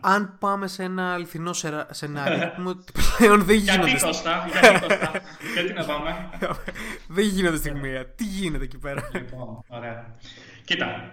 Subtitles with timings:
[0.00, 1.52] αν πάμε σε ένα αληθινό
[1.90, 3.86] σενάριο, πούμε ότι πλέον δεν γίνονται.
[3.86, 5.10] Γιατί Κώστα, γιατί Κώστα,
[5.54, 6.30] γιατί να πάμε;
[7.08, 8.06] δεν γίνονται στιγμία.
[8.06, 10.06] Τι γίνεται εκεί πέρα; Λοιπόν, ωραία.
[10.64, 11.12] Κοίτα.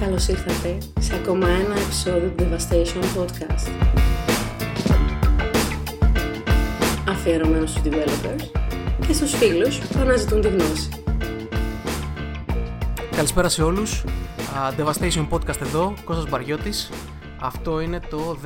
[0.00, 3.70] Καλώς ήρθατε σε ακόμα ένα επεισόδιο του Devastation Podcast.
[7.08, 8.50] Αφιερωμένος στους developers
[9.06, 11.01] και στους φίλους που αναζητούν τη γνώση.
[13.16, 14.04] Καλησπέρα σε όλους.
[14.36, 16.90] Uh, Devastation Podcast εδώ, Κώστας Μπαριώτης.
[17.40, 18.38] Αυτό είναι το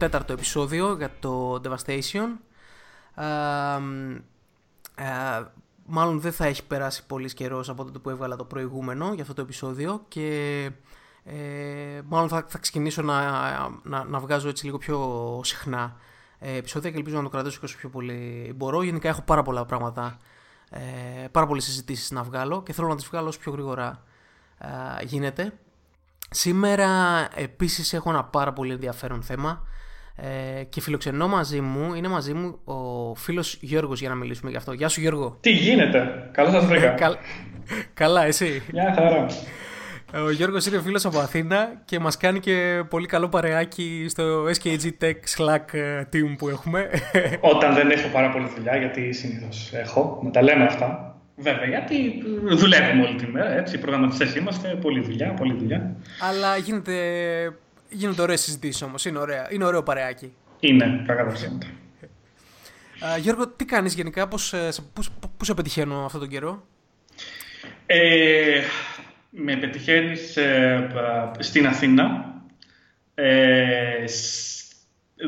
[0.00, 2.28] 14ο επεισόδιο για το Devastation.
[3.16, 3.80] Uh,
[4.98, 5.44] uh,
[5.86, 9.34] μάλλον δεν θα έχει περάσει πολύ καιρός από τότε που έβγαλα το προηγούμενο για αυτό
[9.34, 10.70] το επεισόδιο και
[11.24, 13.20] ε, μάλλον θα, θα ξεκινήσω να,
[13.82, 15.96] να, να, βγάζω έτσι λίγο πιο συχνά
[16.38, 18.82] ε, επεισόδια και ελπίζω να το κρατήσω όσο πιο πολύ μπορώ.
[18.82, 20.18] Γενικά έχω πάρα πολλά πράγματα
[20.76, 24.02] ε, πάρα πολλές συζητήσεις να βγάλω και θέλω να τις βγάλω όσο πιο γρήγορα
[24.58, 25.52] ε, γίνεται.
[26.30, 26.88] Σήμερα
[27.34, 29.66] επίσης έχω ένα πάρα πολύ ενδιαφέρον θέμα
[30.16, 34.56] ε, και φιλοξενώ μαζί μου, είναι μαζί μου ο φίλος Γιώργος για να μιλήσουμε γι'
[34.56, 34.72] αυτό.
[34.72, 35.36] Γεια σου Γιώργο.
[35.40, 36.94] Τι γίνεται, καλώς σας βρήκα.
[37.94, 38.62] καλά, εσύ.
[38.70, 39.26] Γεια χαρά.
[40.14, 44.90] Ο Γιώργος είναι φίλος από Αθήνα και μας κάνει και πολύ καλό παρεάκι στο SKG
[45.00, 46.90] Tech Slack ε, team που έχουμε.
[47.54, 51.16] Όταν δεν έχω πάρα πολύ δουλειά, γιατί συνήθως έχω, να τα λέμε αυτά.
[51.36, 55.96] Βέβαια, γιατί δουλεύουμε όλη τη μέρα, έτσι, οι προγραμματιστές είμαστε, πολλή δουλειά, πολλή δουλειά.
[56.20, 56.92] Αλλά γίνεται,
[57.88, 60.32] γίνονται ωραίες συζητήσεις όμως, είναι, ωραία, είναι ωραίο παρεάκι.
[60.60, 61.24] Είναι, κακά
[63.20, 66.66] Γιώργο, τι κάνεις γενικά, πώς, ε, πώς, πώς σε πετυχαίνω αυτόν τον καιρό;
[67.86, 68.60] Ε,
[69.38, 70.88] με πετυχαίνεις ε,
[71.38, 72.34] στην Αθήνα.
[73.14, 74.04] Ε,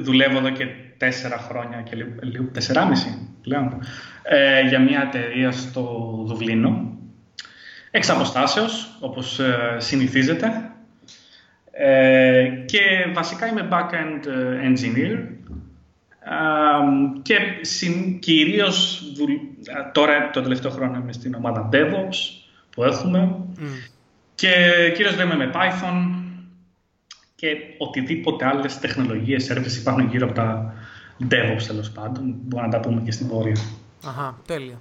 [0.03, 3.79] δουλεύω εδώ και τέσσερα χρόνια και λίγο, τεσσεράμιση πλέον,
[4.23, 6.99] ε, για μια εταιρεία στο Δουβλίνο.
[7.91, 10.71] Εξ αποστάσεως, όπως ε, συνηθίζεται.
[11.71, 12.81] Ε, και
[13.15, 14.27] βασικά είμαι back-end
[14.65, 15.19] engineer
[17.23, 19.03] και συν, κυρίως
[19.93, 22.17] τώρα το τελευταίο χρόνο είμαι στην ομάδα DevOps
[22.71, 23.37] που έχουμε
[24.39, 24.51] και
[24.95, 26.23] κυρίως λέμε με Python
[27.35, 30.75] και οτιδήποτε άλλες τεχνολογίες, services υπάρχουν γύρω από τα
[31.31, 32.35] DevOps τέλος πάντων.
[32.43, 33.57] Μπορούμε να τα πούμε και στην πορεία.
[34.07, 34.81] Αχα, τέλεια.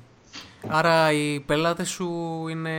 [0.67, 2.07] Άρα οι πελάτες σου
[2.49, 2.77] είναι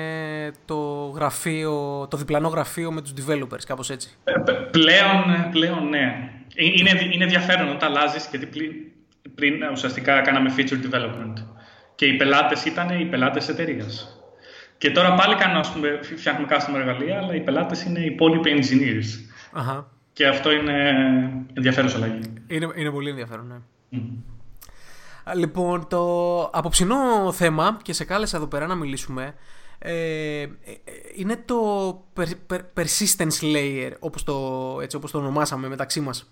[0.64, 0.76] το
[1.14, 4.10] γραφείο, το διπλανό γραφείο με τους developers, κάπως έτσι.
[4.24, 4.32] Ε,
[4.70, 6.30] πλέον, πλέον ναι.
[6.54, 8.72] Ε, είναι, είναι ενδιαφέρον όταν αλλάζεις γιατί πριν,
[9.34, 11.44] πριν ουσιαστικά κάναμε feature development
[11.94, 14.17] και οι πελάτες ήταν οι πελάτες εταιρείας.
[14.78, 18.60] Και τώρα πάλι κάνουμε, ας πούμε, φτιάχνουμε custom εργαλεία, αλλά οι πελάτες είναι οι υπόλοιποι
[18.60, 19.32] engineers.
[19.52, 19.90] Αχα.
[20.12, 20.88] Και αυτό είναι
[21.54, 22.20] ενδιαφέρον αλλαγή.
[22.46, 24.00] Είναι, είναι πολύ ενδιαφέρον, ναι.
[25.34, 29.34] Λοιπόν, το απόψινό θέμα και σε κάλεσα εδώ πέρα να μιλήσουμε
[29.78, 30.48] ε, ε
[31.14, 31.90] είναι το
[32.74, 36.30] persistence layer όπως το, έτσι, όπως το ονομάσαμε μεταξύ μας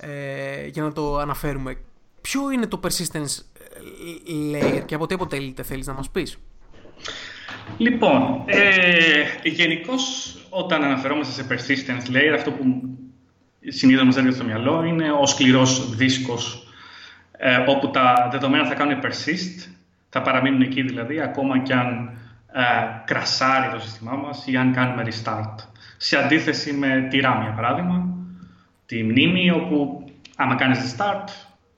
[0.00, 1.76] ε, για να το αναφέρουμε.
[2.20, 3.42] Ποιο είναι το persistence
[4.52, 6.38] layer και από τι αποτελείται θέλεις να μας πεις;
[7.78, 12.64] Λοιπόν, ε, γενικώς όταν αναφερόμαστε σε persistence layer, αυτό που
[13.68, 16.66] συνήθως μας έρχεται στο μυαλό είναι ο σκληρός δίσκος,
[17.38, 19.68] ε, όπου τα δεδομένα θα κάνουν persist,
[20.08, 22.18] θα παραμείνουν εκεί δηλαδή, ακόμα και αν
[22.52, 22.62] ε,
[23.04, 25.54] κρασάρει το σύστημά μας ή αν κάνουμε restart.
[25.96, 28.08] Σε αντίθεση με τη RAM, για παράδειγμα,
[28.86, 31.28] τη μνήμη, όπου άμα κάνεις restart,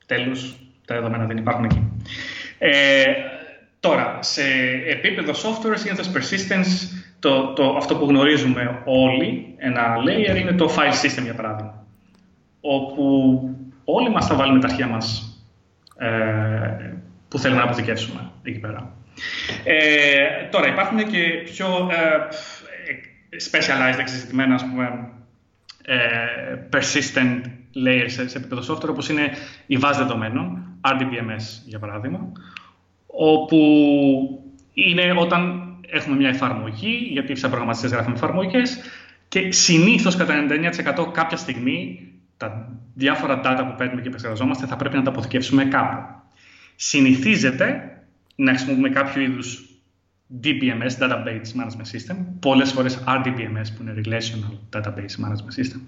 [0.05, 1.91] τέλος, τα δεδομένα δεν υπάρχουν εκεί.
[2.57, 3.03] Ε,
[3.79, 4.41] Τώρα, σε
[4.87, 11.05] επίπεδο software, συνήθως persistence, το, το, αυτό που γνωρίζουμε όλοι, ένα layer, είναι το file
[11.05, 11.85] system, για παράδειγμα.
[12.61, 13.39] Όπου
[13.83, 15.37] όλοι μας θα βάλουμε τα αρχεία μας
[15.97, 16.93] ε,
[17.27, 18.93] που θέλουμε να αποθηκεύσουμε εκεί πέρα.
[19.63, 22.35] Ε, τώρα, υπάρχουν και πιο ε,
[23.51, 25.09] specialized, εξειδικευμένα, ας πούμε,
[25.85, 25.97] ε,
[26.73, 27.41] persistent
[27.85, 29.29] layers σε, σε επίπεδο software, όπως είναι
[29.65, 32.31] η βάση δεδομένων, RDBMS, για παράδειγμα,
[33.11, 33.57] όπου
[34.73, 38.79] είναι όταν έχουμε μια εφαρμογή, γιατί σαν προγραμματιστές γράφουμε εφαρμογές
[39.27, 40.45] και συνήθως κατά
[41.07, 45.65] 99% κάποια στιγμή τα διάφορα data που παίρνουμε και επεξεργαζόμαστε θα πρέπει να τα αποθηκεύσουμε
[45.65, 45.97] κάπου.
[46.75, 47.97] Συνηθίζεται
[48.35, 49.69] να χρησιμοποιούμε κάποιο είδους
[50.43, 55.79] DBMS, Database Management System, πολλές φορές RDBMS που είναι Relational Database Management System,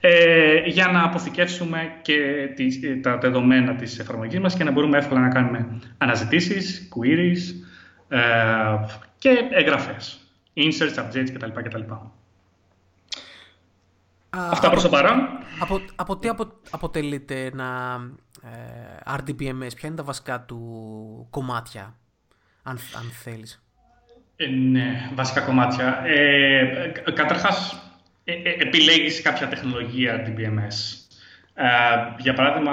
[0.00, 4.98] ε, για να αποθηκεύσουμε και τις, ε, τα δεδομένα της εφαρμογής μας και να μπορούμε
[4.98, 7.54] εύκολα να κάνουμε αναζητήσεις, queries
[8.08, 8.18] ε,
[9.18, 10.20] και εγγραφές,
[10.54, 11.50] inserts, updates κτλ.
[11.62, 11.82] κτλ.
[14.30, 15.18] Αυτά προς το παρόν.
[15.60, 17.98] Από, από τι απο, αποτελείται ένα
[18.42, 21.96] ε, RDBMS, ποια είναι τα βασικά του κομμάτια,
[22.62, 23.62] αν, αν θέλεις;
[24.36, 26.02] Ε, ναι, βασικά κομμάτια.
[26.04, 27.85] Ε, καταρχάς,
[28.28, 30.98] ε, ε, επιλέγεις κάποια τεχνολογία DBMS.
[31.54, 31.64] Ε,
[32.18, 32.72] για παράδειγμα,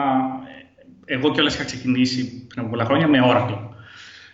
[1.05, 3.69] εγώ κιόλας είχα ξεκινήσει πριν από πολλά χρόνια με Oracle,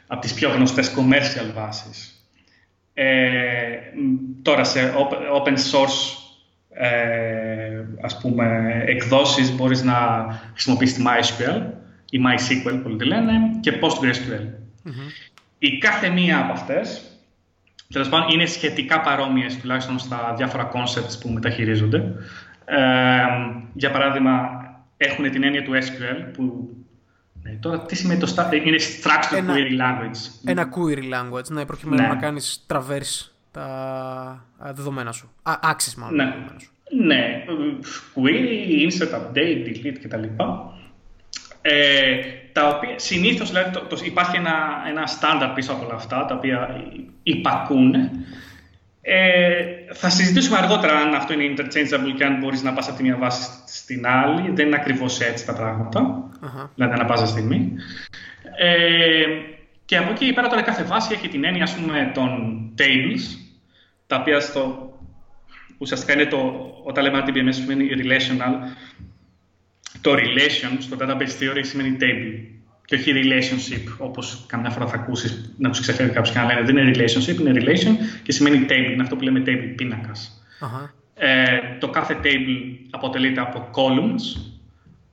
[0.07, 2.23] από τις πιο γνωστές commercial βάσεις.
[2.93, 3.77] Ε,
[4.41, 4.93] τώρα σε
[5.33, 6.19] open source
[6.69, 11.61] ε, ας πούμε, εκδόσεις μπορείς να χρησιμοποιήσεις MySQL
[12.09, 14.47] ή MySQL που τη λένε και PostgreSQL.
[15.59, 17.08] Η κάθε μία από αυτές
[17.93, 22.13] τέλος πάντων είναι σχετικά παρόμοιες τουλάχιστον στα διάφορα concepts που μεταχειρίζονται.
[22.65, 22.77] Ε,
[23.73, 24.49] για παράδειγμα,
[24.97, 26.73] έχουν την έννοια του SQL που
[27.43, 30.17] ναι, τώρα τι σημαίνει το static, είναι structured ένα, query language.
[30.45, 32.07] Ένα query language, ναι, προκειμένου ναι.
[32.07, 35.31] να κάνεις traverse τα δεδομένα σου.
[35.43, 36.15] Α, access μάλλον.
[36.15, 36.35] Ναι.
[37.05, 37.43] ναι.
[38.15, 40.23] Query, insert, update, delete κτλ.
[41.61, 42.17] Ε,
[42.51, 46.35] τα οποία συνήθως δηλαδή, το, το, υπάρχει ένα, ένα στάνταρ πίσω από όλα αυτά, τα
[46.35, 46.83] οποία
[47.23, 47.95] υπακούν.
[49.01, 49.63] Ε,
[49.93, 53.17] θα συζητήσουμε αργότερα αν αυτό είναι interchangeable και αν μπορείς να πας από τη μία
[53.17, 54.51] βάση στην άλλη.
[54.51, 56.69] Δεν είναι ακριβώς έτσι τα πράγματα, uh-huh.
[56.75, 57.73] δηλαδή ανά πάσα στιγμή.
[58.57, 59.25] Ε,
[59.85, 63.39] και από εκεί πέρα τώρα κάθε βάση έχει την έννοια ας πούμε, των tables,
[64.07, 64.93] τα οποία στο,
[65.77, 68.53] ουσιαστικά είναι το, όταν λέμε DBMS σημαίνει relational,
[70.01, 75.53] το relation στο database theory σημαίνει table και όχι relationship, όπως καμιά φορά θα ακούσεις
[75.57, 78.91] να τους ξεφεύγει κάποιος και να λένε δεν είναι relationship, είναι relation και σημαίνει table,
[78.91, 80.43] είναι αυτό που λέμε table πίνακας.
[80.61, 80.89] Uh-huh.
[81.15, 84.41] Ε, το κάθε table αποτελείται από columns,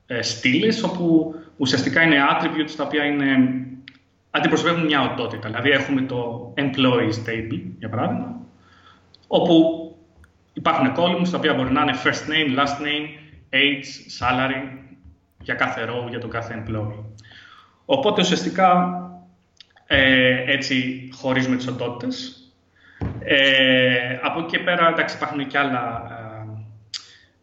[0.07, 3.25] ε, στήλες, όπου ουσιαστικά είναι attributes τα οποία είναι,
[4.31, 5.49] αντιπροσωπεύουν μια οντότητα.
[5.49, 8.35] Δηλαδή έχουμε το employees table, για παράδειγμα,
[9.27, 9.55] όπου
[10.53, 13.07] υπάρχουν columns τα οποία μπορεί να είναι first name, last name,
[13.49, 13.85] age,
[14.19, 14.77] salary
[15.41, 17.03] για κάθε row, για το κάθε employee.
[17.85, 19.01] Οπότε ουσιαστικά
[19.87, 22.41] ε, έτσι χωρίζουμε τις οντότητες.
[23.19, 26.03] Ε, από εκεί και πέρα εντάξει, υπάρχουν και άλλα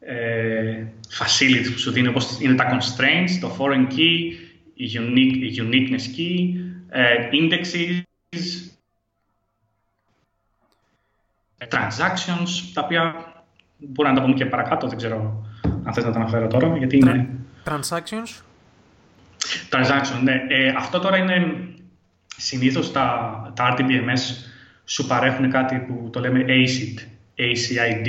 [0.00, 0.86] ε, ε
[1.18, 4.32] facilities που σου δίνει όπως είναι τα constraints, το foreign key,
[4.74, 6.54] η, unique, η uniqueness key,
[6.88, 8.02] ε, indexes,
[11.68, 13.32] transactions, τα οποία
[13.78, 15.46] μπορούμε να τα πούμε και παρακάτω, δεν ξέρω
[15.84, 17.28] αν θες να τα αναφέρω τώρα, γιατί είναι...
[17.64, 18.42] Transactions.
[19.70, 20.44] Transactions, ναι.
[20.48, 21.56] Ε, αυτό τώρα είναι
[22.36, 24.50] συνήθως τα, τα RTBMS
[24.84, 26.98] σου παρέχουν κάτι που το λέμε ACID,
[27.38, 28.08] ACID,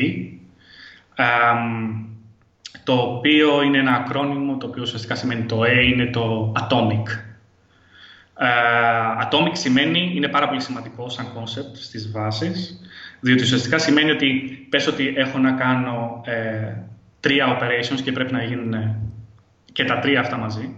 [2.84, 7.34] το οποίο είναι ένα ακρόνιμο, το οποίο ουσιαστικά σημαίνει το A είναι το Atomic.
[8.40, 12.80] Uh, atomic σημαίνει, είναι πάρα πολύ σημαντικό σαν concept στις βάσεις,
[13.20, 14.28] διότι ουσιαστικά σημαίνει ότι
[14.70, 16.74] πες ότι έχω να κάνω ε,
[17.26, 18.74] τρία operations και πρέπει να γίνουν
[19.74, 20.76] και τα τρία αυτά μαζί,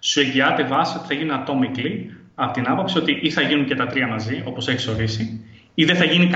[0.00, 3.74] σου εγγυάται βάση ότι θα γίνουν atomically από την άποψη ότι ή θα γίνουν και
[3.74, 5.44] τα τρία μαζί, όπως έχεις ορίσει,
[5.74, 6.30] ή δεν θα γίνει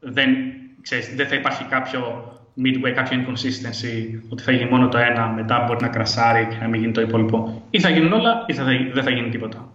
[0.00, 0.36] Δεν,
[0.80, 2.32] ξέρεις, δεν θα υπάρχει κάποιο
[2.64, 6.68] midway, κάποιο inconsistency, ότι θα γίνει μόνο το ένα, μετά μπορεί να κρασάρει και να
[6.68, 7.66] μην γίνει το υπόλοιπο.
[7.70, 9.72] Ή θα γίνουν όλα, ή θα, δεν θα γίνει τίποτα.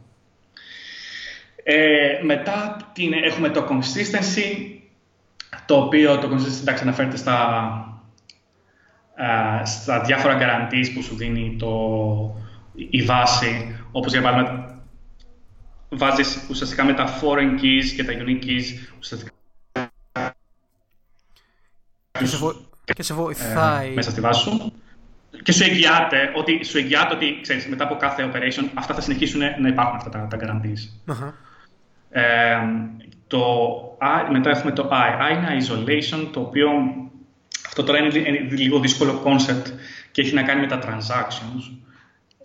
[1.63, 4.77] Ε, μετά την, έχουμε το consistency,
[5.65, 7.87] το οποίο το consistency εντάξει, αναφέρεται στα, α,
[9.64, 11.72] στα διάφορα guarantees που σου δίνει το,
[12.90, 14.81] η βάση, όπως για παράδειγμα
[15.90, 18.64] βάζεις ουσιαστικά με τα foreign keys και τα unique keys
[19.00, 19.31] ουσιαστικά
[22.19, 22.54] και σε, βο...
[22.94, 24.71] και σε βοηθάει ε, μέσα στη βάση σου
[25.44, 29.42] και σου εγγυάται ότι, σου εγγυάται ότι ξέρεις, μετά από κάθε operation αυτά θα συνεχίσουν
[29.59, 31.12] να υπάρχουν αυτά τα, τα guarantees.
[31.12, 31.31] Uh-huh.
[32.09, 32.57] Ε,
[33.28, 33.42] το
[34.02, 35.21] I, μετά έχουμε το I.
[35.21, 36.69] I είναι isolation, το οποίο
[37.80, 39.72] αυτό τώρα είναι, είναι λίγο δύσκολο concept
[40.12, 41.78] και έχει να κάνει με τα transactions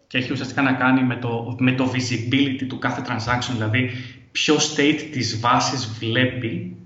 [0.06, 3.90] και έχει ουσιαστικά να κάνει με το, με το visibility του κάθε transaction, δηλαδή
[4.32, 6.76] ποιο state της βάσης βλέπει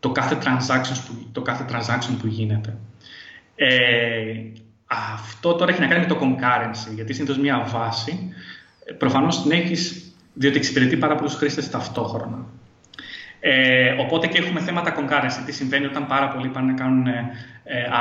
[0.00, 2.76] το κάθε transaction που, το κάθε transaction που γίνεται.
[3.54, 4.42] Ε,
[4.86, 8.32] αυτό τώρα έχει να κάνει με το concurrency, γιατί συνήθως μια βάση
[8.98, 12.46] προφανώς την έχεις διότι εξυπηρετεί πάρα πολλούς χρήστες ταυτόχρονα.
[13.44, 15.42] Ε, οπότε και έχουμε θέματα concurrency.
[15.46, 17.30] Τι συμβαίνει όταν πάρα πολλοί πάνε να κάνουν ε,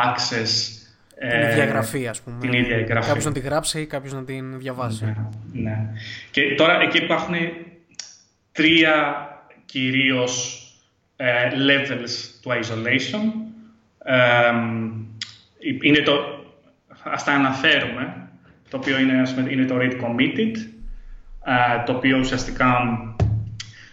[0.05, 0.81] access
[1.29, 2.37] την ίδια εγγραφή, ας πούμε.
[2.39, 3.07] Την ίδια εγγραφή.
[3.07, 5.05] Κάποιος να την γράψει ή κάποιος να την διαβάσει.
[5.05, 5.15] Ναι,
[5.61, 5.89] ναι.
[6.31, 7.35] Και τώρα εκεί υπάρχουν
[8.51, 9.25] τρία
[9.65, 10.63] κυρίως
[11.15, 12.09] ε, levels
[12.41, 13.31] του isolation.
[14.03, 14.51] Ε,
[15.81, 16.13] είναι το,
[17.03, 18.29] ας τα αναφέρουμε,
[18.69, 20.55] το οποίο είναι, είναι το read committed,
[21.45, 22.77] ε, το οποίο ουσιαστικά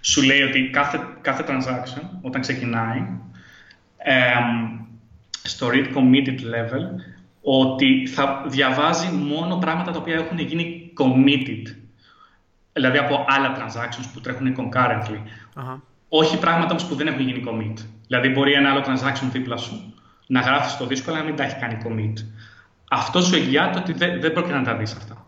[0.01, 3.07] σου λέει ότι κάθε, κάθε transaction όταν ξεκινάει
[5.43, 6.85] στο read committed level
[7.43, 11.75] ότι θα διαβάζει μόνο πράγματα τα οποία έχουν γίνει committed.
[12.73, 15.19] Δηλαδή από άλλα transactions που τρέχουν concurrently.
[16.09, 17.85] Όχι πράγματα όμως που δεν έχουν γίνει commit.
[18.07, 19.95] Δηλαδή μπορεί ένα άλλο transaction δίπλα σου
[20.27, 22.25] να γράφεις στο δίσκο αλλά να μην τα έχει κάνει commit.
[22.91, 25.27] Αυτό σου εγγυάται ότι δεν, δεν πρόκειται να τα δεις αυτά.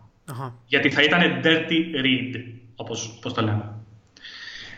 [0.65, 2.41] Γιατί θα ήταν dirty read,
[2.75, 3.75] όπως, όπως το λέμε.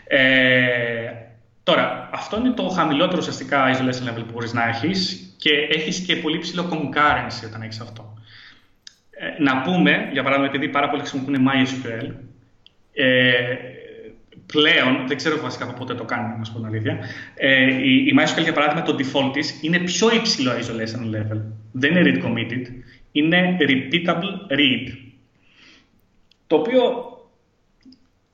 [0.06, 1.12] Ε,
[1.62, 6.16] τώρα, αυτό είναι το χαμηλότερο ουσιαστικά isolation level που μπορείς να έχεις και έχεις και
[6.16, 8.18] πολύ ψηλό concurrency όταν έχεις αυτό.
[9.10, 12.10] Ε, να πούμε, για παράδειγμα, επειδή πάρα πολλοί χρησιμοποιούν MySQL,
[12.92, 13.32] ε,
[14.46, 16.98] πλέον, δεν ξέρω βασικά από πότε το κάνει, να σου πω την αλήθεια,
[17.34, 21.40] ε, η, η MySQL για παράδειγμα το default της είναι πιο υψηλό isolation level.
[21.72, 22.66] Δεν είναι read committed,
[23.12, 24.92] είναι repeatable read.
[26.46, 26.80] Το οποίο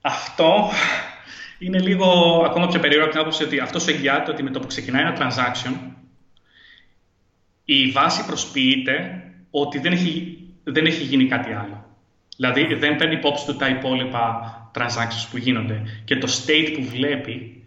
[0.01, 0.71] αυτό
[1.61, 2.07] είναι λίγο
[2.47, 5.03] ακόμα πιο περίεργο από την άποψη ότι αυτό σου εγγυάται ότι με το που ξεκινάει
[5.03, 5.73] ένα transaction
[7.65, 11.85] η βάση προσποιείται ότι δεν έχει, δεν έχει γίνει κάτι άλλο.
[12.37, 15.83] Δηλαδή δεν παίρνει υπόψη του τα υπόλοιπα transactions που γίνονται.
[16.05, 17.65] Και το state που βλέπει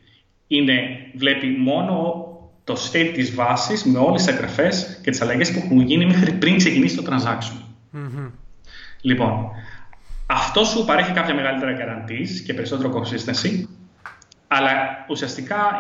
[0.48, 2.26] είναι, βλέπει μόνο
[2.64, 6.32] το state της βάσης με όλες τις εγγραφές και τις αλλαγές που έχουν γίνει μέχρι
[6.32, 7.62] πριν ξεκινήσει το transaction.
[9.02, 9.50] Λοιπόν,
[10.26, 13.64] αυτό σου παρέχει κάποια μεγαλύτερα guarantees και περισσότερο consistency,
[14.56, 15.78] αλλά ουσιαστικά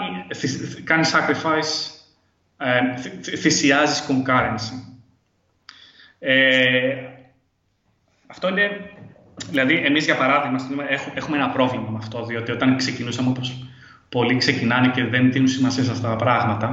[0.83, 1.91] κάνεις sacrifice,
[2.57, 4.95] ε, θυσιάζεις concurrency.
[6.19, 6.95] Ε,
[8.27, 8.93] αυτό είναι
[9.49, 10.59] Δηλαδή, εμείς για παράδειγμα,
[11.13, 13.65] έχουμε ένα πρόβλημα με αυτό, διότι όταν ξεκινούσαμε όπως
[14.09, 16.71] πολλοί ξεκινάνε και δεν δίνουν σημασία σε αυτά τα πράγματα,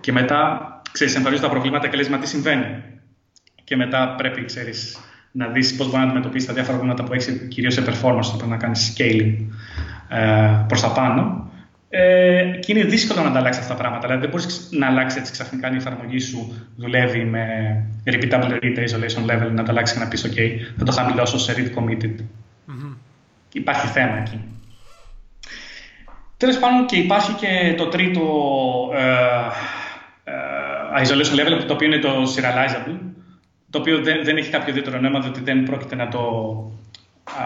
[0.00, 2.82] και μετά ξέρεις, εμφανίζονται τα προβλήματα και λες, μα τι συμβαίνει;
[3.64, 4.98] Και μετά πρέπει, ξέρεις,
[5.32, 8.48] να δεις πώς μπορεί να αντιμετωπίσεις τα διάφορα προβλήματα που έχεις κυρίως σε performance, όταν
[8.48, 9.36] να κάνεις scaling
[10.12, 11.50] ε, προς τα πάνω.
[11.94, 14.06] Ε, και είναι δύσκολο να τα αλλάξει αυτά τα πράγματα.
[14.06, 17.46] Δηλαδή, δεν μπορείς να αλλάξει έτσι ξαφνικά αν η εφαρμογή σου δουλεύει με
[18.04, 20.38] repeatable read isolation level, να τα αλλάξει και να πει: OK,
[20.78, 22.16] θα το χαμηλώσω σε read committed.
[22.16, 22.96] Mm-hmm.
[23.52, 24.40] Υπάρχει θέμα εκεί.
[26.36, 28.22] Τέλος πάντων, και υπάρχει και το τρίτο
[28.94, 29.10] ε,
[30.24, 32.98] ε, isolation level, το οποίο είναι το serializable,
[33.70, 36.20] το οποίο δεν, δεν έχει κάποιο ιδιαίτερο νόημα, διότι δεν πρόκειται να το
[37.24, 37.42] α,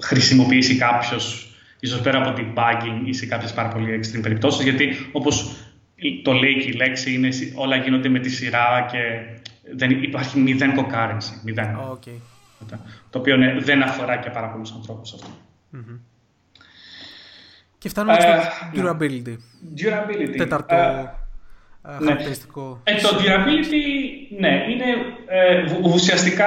[0.00, 1.45] χρησιμοποιήσει κάποιος
[1.86, 5.56] ίσως πέρα από debugging ή σε κάποιες πάρα πολύ extreme περιπτώσεις, γιατί όπως
[6.22, 8.98] το λέει και η λέξη, είναι, όλα γίνονται με τη σειρά και
[9.76, 11.78] δεν υπάρχει μηδέν concurrency, μηδέν.
[11.92, 12.18] Okay.
[13.10, 15.28] Το οποίο ναι, δεν αφορά και πάρα πολλούς ανθρώπους αυτό.
[15.74, 15.98] Mm-hmm.
[17.78, 18.90] Και φτάνουμε ε, στο ναι.
[18.90, 19.36] durability.
[19.76, 20.34] Durability.
[20.36, 22.06] Τέταρτο ε, ε ναι.
[22.06, 22.80] χαρακτηριστικό.
[22.84, 23.84] Ε, το durability,
[24.38, 24.84] ναι, είναι
[25.26, 26.46] ε, ουσιαστικά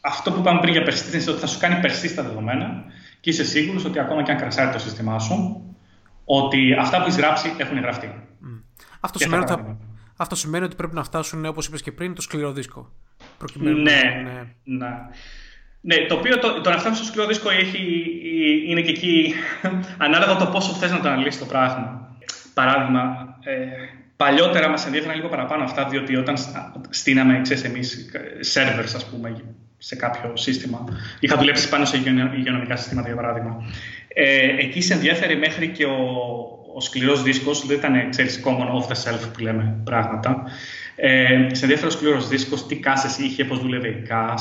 [0.00, 2.84] αυτό που είπαμε πριν για persistence, ότι θα σου κάνει persist τα δεδομένα
[3.22, 5.64] και είσαι σίγουρος ότι ακόμα και αν κρασάρει το σύστημά σου,
[6.24, 8.14] ότι αυτά που έχεις γράψει έχουν γραφτεί.
[9.00, 9.76] Αυτό, σημαίνει ότι
[10.16, 12.92] αυτό σημαίνει ότι πρέπει να φτάσουν, όπως είπες και πριν, το σκληρό δίσκο.
[13.38, 14.54] Προκειμένου ναι, ναι.
[14.64, 14.88] ναι.
[15.80, 17.78] Ναι, το οποίο το, το να φτάσει στο σκληρό δίσκο έχει,
[18.66, 19.34] είναι και εκεί
[20.06, 22.16] ανάλογα το πόσο θες να το αναλύσεις το πράγμα.
[22.54, 23.54] Παράδειγμα, ε,
[24.16, 26.36] παλιότερα μας ενδιαφέραν λίγο παραπάνω αυτά, διότι όταν
[26.88, 28.10] στείναμε, ξέρεις, εμείς
[28.54, 29.42] servers, ας πούμε,
[29.84, 30.84] σε κάποιο σύστημα.
[31.20, 31.96] Είχα δουλέψει πάνω σε
[32.36, 33.64] υγειονομικά συστήματα, για παράδειγμα.
[34.08, 35.98] Ε, εκεί σε ενδιαφέρει μέχρι και ο,
[36.74, 40.42] ο σκληρός δίσκος, δεν ήταν, ξέρεις, common off the shelf που λέμε πράγματα.
[40.96, 44.40] Ε, σε ενδιαφέρει ο σκληρός δίσκος, τι κάσες είχε, πώς δούλευε η CAS,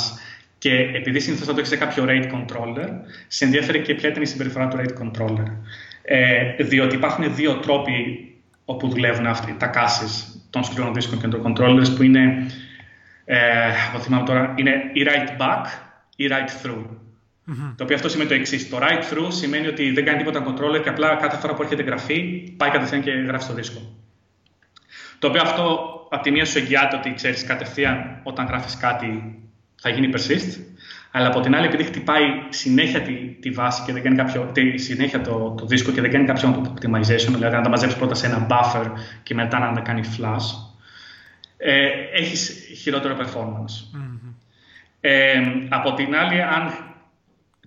[0.57, 2.89] και επειδή συνήθως θα το έχεις σε κάποιο rate controller,
[3.27, 5.48] σε ενδιαφέρει και ποια ήταν η συμπεριφορά του rate controller.
[6.01, 7.93] Ε, διότι υπάρχουν δύο τρόποι
[8.65, 12.70] όπου δουλεύουν αυτοί, τα cases των σκληρών δίσκων και των controllers, που είναι ε,
[13.89, 15.65] από θυμάμαι τώρα, είναι η write back
[16.15, 16.85] ή write through.
[17.47, 17.73] Mm-hmm.
[17.77, 18.69] Το οποίο αυτό σημαίνει το εξής.
[18.69, 21.83] Το write through σημαίνει ότι δεν κάνει τίποτα controller και απλά κάθε φορά που έρχεται
[21.83, 22.21] γραφή
[22.57, 23.79] πάει κατευθείαν και γράφει στο δίσκο.
[25.19, 29.39] Το οποίο αυτό από τη μία σου εγγυάται ότι ξέρεις κατευθείαν όταν γράφεις κάτι
[29.81, 30.59] θα γίνει persist.
[31.11, 34.77] Αλλά από την άλλη, επειδή χτυπάει συνέχεια τη, τη βάση και δεν κάνει κάποιο, τη,
[34.77, 38.25] συνέχεια το, το δίσκο και δεν κάνει κάποιο optimization, δηλαδή να τα μαζέψεις πρώτα σε
[38.25, 38.91] ένα buffer
[39.23, 40.70] και μετά να τα κάνει flash,
[41.63, 44.00] ε, έχεις χειρότερο performance.
[45.01, 46.74] Ε, από την άλλη, αν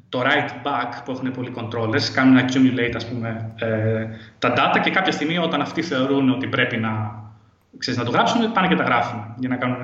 [0.09, 4.07] το write back που έχουν πολλοί controllers κάνουν accumulate ας πούμε, ε,
[4.39, 7.23] τα data και κάποια στιγμή όταν αυτοί θεωρούν ότι πρέπει να,
[7.79, 9.77] ξέρεις, να το γράψουν, πάνε και τα γράφουν για να κάνουν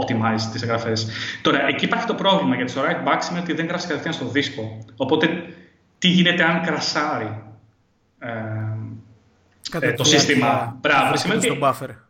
[0.00, 1.08] optimize τις εγγραφές.
[1.42, 4.26] Τώρα, εκεί υπάρχει το πρόβλημα γιατί το write back σημαίνει ότι δεν γράφεις κατευθείαν στο
[4.26, 4.84] δίσκο.
[4.96, 5.44] Οπότε,
[5.98, 7.42] τι γίνεται αν κρασάρει.
[8.18, 8.28] Ε,
[9.80, 11.58] ε, το σύστημα; Μπράβο, σημαίνει ότι.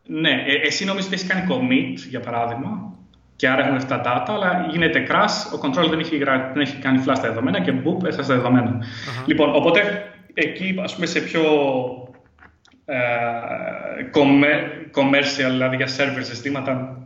[0.06, 0.20] Buffer.
[0.20, 2.92] Ναι, ε, εσύ νομίζεις ότι έχει κάνει commit, για παράδειγμα,
[3.36, 6.18] και άρα έχουν αυτά τα data, αλλά γίνεται crash, ο controller δεν έχει,
[6.52, 8.78] δεν έχει κάνει flash τα δεδομένα και boop, έχασε τα δεδομένα.
[8.80, 9.26] Uh-huh.
[9.26, 11.42] Λοιπόν, οπότε εκεί, ας πούμε, σε πιο
[12.84, 12.96] ε,
[14.94, 17.02] commercial, δηλαδή για server συστήματα,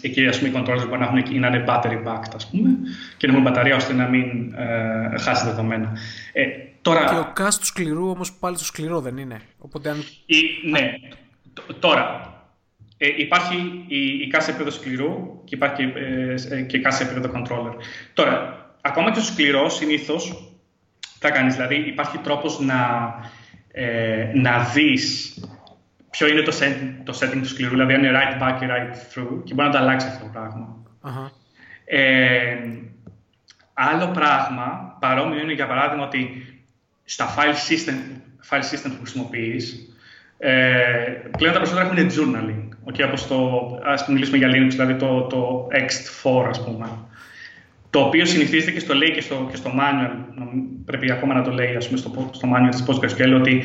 [0.00, 2.70] εκεί ας πούμε οι controllers μπορεί να, έχουν, να είναι battery backed, ας πούμε,
[3.16, 5.92] και να έχουν μπαταρία ώστε να μην ε, χάσει δεδομένα.
[6.32, 6.44] Ε,
[6.82, 7.04] Τώρα...
[7.04, 9.40] Και ο cast του σκληρού όμως πάλι στο σκληρό δεν είναι.
[9.58, 9.96] Οπότε αν...
[10.26, 10.36] η,
[10.70, 10.94] ναι.
[11.78, 12.31] Τώρα,
[13.04, 17.74] ε, υπάρχει η, η κάθε επίπεδο σκληρού και υπάρχει ε, ε, και κάθε επίπεδο controller.
[18.12, 20.52] Τώρα, ακόμα και στο σκληρός συνήθως
[21.18, 21.54] θα κάνεις.
[21.54, 23.14] Δηλαδή, υπάρχει τρόπος να,
[23.72, 25.34] ε, να δεις
[26.10, 28.94] ποιο είναι το, setting, το setting του σκληρού, δηλαδή αν είναι right back ή right
[28.94, 30.76] through και μπορεί να το αλλάξει αυτό το πράγμα.
[31.02, 31.30] Uh-huh.
[31.84, 32.56] Ε,
[33.72, 36.46] άλλο πράγμα, παρόμοιο είναι για παράδειγμα ότι
[37.04, 37.96] στα file system,
[38.50, 39.96] file system που χρησιμοποιείς,
[40.38, 40.52] ε,
[41.38, 42.71] πλέον τα περισσότερα έχουν journaling.
[42.84, 46.88] Okay, όπως το, ας μιλήσουμε για Linux, δηλαδή το, το ext4 ας πούμε.
[47.90, 50.10] Το οποίο συνηθίζεται και στο λέει και στο, και στο manual,
[50.84, 53.62] πρέπει ακόμα να το λέει ας πούμε, στο, στο manual της PostgreSQL, ότι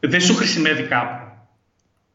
[0.00, 1.26] δεν σου χρησιμεύει κάπου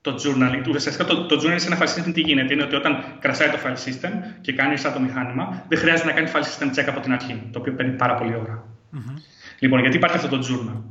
[0.02, 0.68] το journaling.
[0.76, 3.58] Ουσιαστικά το, το journaling σε ένα file system τι γίνεται, είναι ότι όταν κρασάει το
[3.66, 4.12] file system
[4.42, 7.42] και κάνει σαν το μηχάνημα, δεν χρειάζεται να κάνει file system check από την αρχή,
[7.52, 8.64] το οποίο παίρνει πάρα πολύ ώρα.
[8.94, 9.22] Mm-hmm.
[9.60, 10.82] Λοιπόν, γιατί υπάρχει αυτό το journal.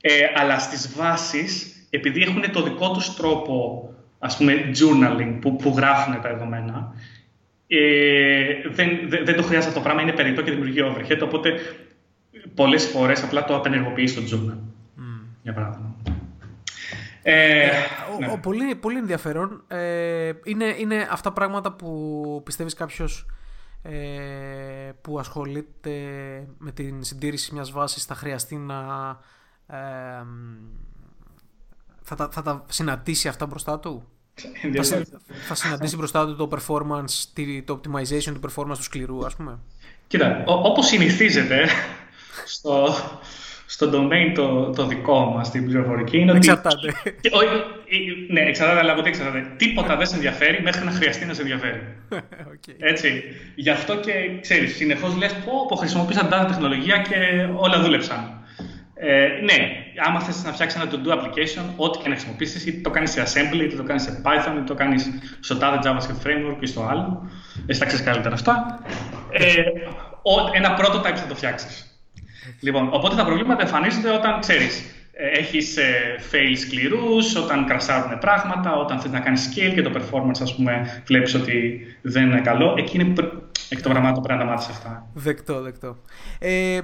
[0.00, 5.74] Ε, αλλά στις βάσεις επειδή έχουν το δικό τους τρόπο ας πούμε, journaling που, που
[5.76, 6.94] γράφουν τα δεδομένα,
[7.66, 11.52] ε, δεν, δεν, δεν, το χρειάζεται αυτό το πράγμα, είναι περιττό και δημιουργεί overhead, οπότε
[12.54, 14.58] πολλές φορές απλά το απενεργοποιείς στο journal,
[14.98, 15.24] mm.
[15.42, 15.96] για παράδειγμα.
[17.28, 17.70] Ε, ε,
[18.18, 18.30] ναι.
[18.32, 19.64] ο, πολύ, πολύ ενδιαφέρον.
[19.68, 23.26] Ε, είναι, είναι αυτά πράγματα που πιστεύεις κάποιος
[23.82, 25.90] ε, που ασχολείται
[26.58, 28.76] με την συντήρηση μιας βάσης θα χρειαστεί να
[29.66, 29.76] ε,
[32.08, 34.08] θα τα, θα τα συναντήσει αυτά μπροστά του;
[34.82, 35.04] θα,
[35.46, 39.58] θα συναντήσει μπροστά του το performance, το optimization του performance του σκληρού, ας πούμε;
[40.06, 41.68] Κοίτα, όπως συνηθίζεται
[42.46, 42.88] στο,
[43.66, 46.38] στο domain το, το δικό μας στην πληροφορική είναι ότι.
[46.38, 46.94] Εξαρτάται.
[48.30, 49.52] ναι, εξαρτάται, αλλά από τι εξαρτάται.
[49.56, 51.80] Τίποτα δεν σε ενδιαφέρει μέχρι να χρειαστεί να σε ενδιαφέρει.
[52.52, 52.74] okay.
[52.78, 53.22] Έτσι.
[53.54, 58.44] Γι' αυτό και ξέρεις, συνεχώς λες: Πω, πω χρησιμοποίησα data τεχνολογία και όλα δούλεψαν.
[58.94, 62.90] Ε, ναι, άμα θες να φτιάξεις ένα to-do application, ό,τι και να χρησιμοποιήσεις, είτε το
[62.90, 65.10] κάνεις σε assembly, είτε το κάνεις σε Python, είτε το κάνεις
[65.40, 67.30] στο τάδε JavaScript framework ή στο άλλο.
[67.66, 68.80] Εσύ τα ξέρεις καλύτερα αυτά.
[69.30, 69.62] Ε,
[70.52, 72.00] ένα prototype θα το φτιάξεις.
[72.60, 78.76] Λοιπόν, οπότε τα προβλήματα εμφανίζονται όταν ξέρεις, ε, έχεις ε, fail σκληρούς, όταν κρασάρουν πράγματα,
[78.76, 82.74] όταν θες να κάνεις scale και το performance, ας πούμε, βλέπεις ότι δεν είναι καλό.
[82.78, 83.12] Εκεί είναι
[83.68, 85.06] εκ των πραγμάτων πρέπει να τα μάθεις αυτά.
[85.12, 85.96] Δεκτό, δεκτό.
[86.38, 86.78] Ε,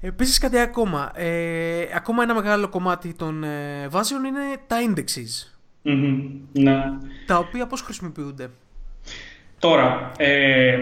[0.00, 1.12] Επίσης κάτι ακόμα.
[1.14, 5.58] Ε, ακόμα ένα μεγάλο κομμάτι των ε, βάσεων είναι τα indexes.
[6.52, 6.82] ναι.
[7.26, 8.50] Τα οποία πώς χρησιμοποιούνται;
[9.58, 10.78] Τώρα, ε,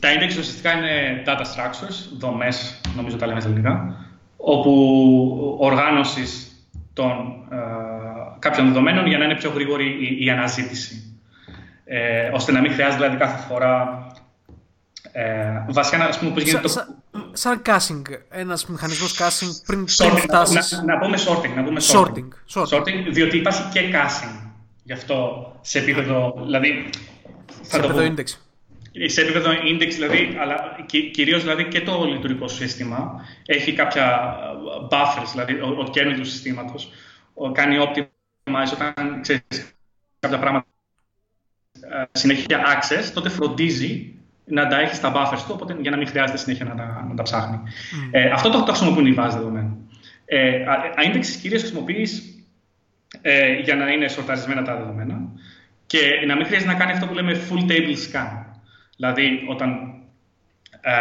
[0.00, 3.96] τα indexes ουσιαστικά είναι data structures, δομές, νομίζω τα λέμε στα ελληνικά,
[4.36, 6.48] όπου οργάνωσης
[6.92, 7.10] των
[7.50, 7.56] ε,
[8.38, 11.18] κάποιων δεδομένων για να είναι πιο γρήγορη η, η αναζήτηση.
[11.84, 14.06] Ε, ώστε να μην χρειάζεται δηλαδή κάθε φορά
[15.12, 17.02] ε, βασικά, ας πούμε, πώς γίνεται το...
[17.36, 20.72] Σαν caching, ένας μηχανισμός caching πριν, πριν φτάσεις...
[20.72, 22.28] Να, να, πούμε sorting, να πούμε sorting.
[22.54, 22.78] Sorting, sorting.
[22.78, 23.06] sorting.
[23.10, 24.50] διότι υπάρχει και caching.
[24.82, 26.90] Γι' αυτό σε επίπεδο, δηλαδή...
[27.60, 28.24] σε επίπεδο index.
[29.06, 30.76] Σε επίπεδο index, δηλαδή, αλλά
[31.12, 34.36] κυρίως δηλαδή και το λειτουργικό σύστημα έχει κάποια
[34.90, 36.90] buffers, δηλαδή ο, ο κέρνος του συστήματος
[37.52, 39.74] κάνει optimize όταν ξέρεις
[40.20, 40.66] κάποια πράγματα
[41.80, 44.14] ε, συνέχεια access, τότε φροντίζει
[44.44, 47.14] να τα έχει στα buffers του, οπότε για να μην χρειάζεται συνέχεια να τα, να
[47.14, 47.60] τα ψάχνει.
[47.64, 48.08] Mm.
[48.10, 49.76] Ε, αυτό το, το χρησιμοποιούν οι βάσει δεδομένων.
[50.24, 50.64] Ε,
[50.96, 52.22] Αίντεξη κυρίως χρησιμοποιείς
[53.22, 55.28] ε, για να είναι σορταρισμένα τα δεδομένα
[55.86, 58.44] και να μην χρειάζεται να κάνει αυτό που λέμε full table scan.
[58.96, 59.94] Δηλαδή, όταν
[60.80, 60.92] ε,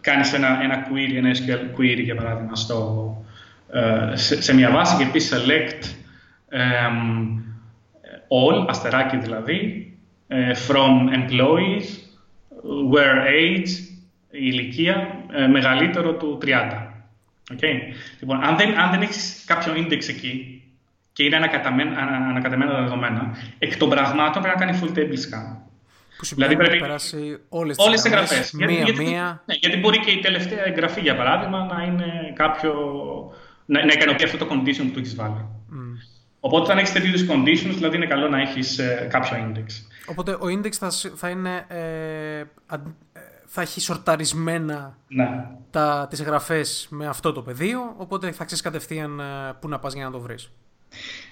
[0.00, 3.08] κάνεις ένα, ένα query, ένα SQL query, για παράδειγμα, στο,
[3.72, 5.84] ε, σε, σε, μια βάση και πεις select
[8.28, 9.92] all, αστεράκι δηλαδή,
[10.28, 12.03] ε, from employees
[12.92, 13.68] were age,
[14.30, 16.94] η ηλικία, ε, μεγαλύτερο του 30.
[17.52, 17.74] Okay.
[18.20, 20.62] Λοιπόν, αν δεν, αν δεν έχεις κάποιο index εκεί
[21.12, 21.98] και είναι ανακατεμένα,
[22.30, 25.56] ανακατεμένα τα δεδομένα, εκ των πραγμάτων πρέπει να κάνει full table scan.
[26.18, 28.52] Που δηλαδή πρέπει να περάσει όλες τις, όλες εγγραφές.
[28.52, 29.42] Μία, γιατί, μία.
[29.46, 32.72] Ναι, γιατί μπορεί και η τελευταία εγγραφή, για παράδειγμα, να είναι κάποιο...
[33.64, 35.46] να, να ικανοποιεί αυτό το condition που του έχεις βάλει.
[35.70, 35.74] Mm.
[36.40, 39.66] Οπότε, όταν έχεις τέτοιου conditions, δηλαδή είναι καλό να έχεις ε, κάποιο index.
[40.06, 41.64] Οπότε ο index θα, θα είναι.
[41.68, 42.46] Ε, ε,
[43.46, 45.46] θα έχει σορταρισμένα ναι.
[45.70, 49.24] τα, τις εγγραφές με αυτό το πεδίο, οπότε θα ξέρεις κατευθείαν ε,
[49.60, 50.52] πού να πας για να το βρεις.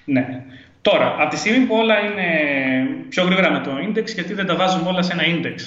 [0.05, 0.45] Ναι.
[0.81, 2.27] Τώρα, από τη στιγμή που όλα είναι
[3.09, 5.59] πιο γρήγορα με το index, γιατί δεν τα βάζουμε όλα σε ένα index.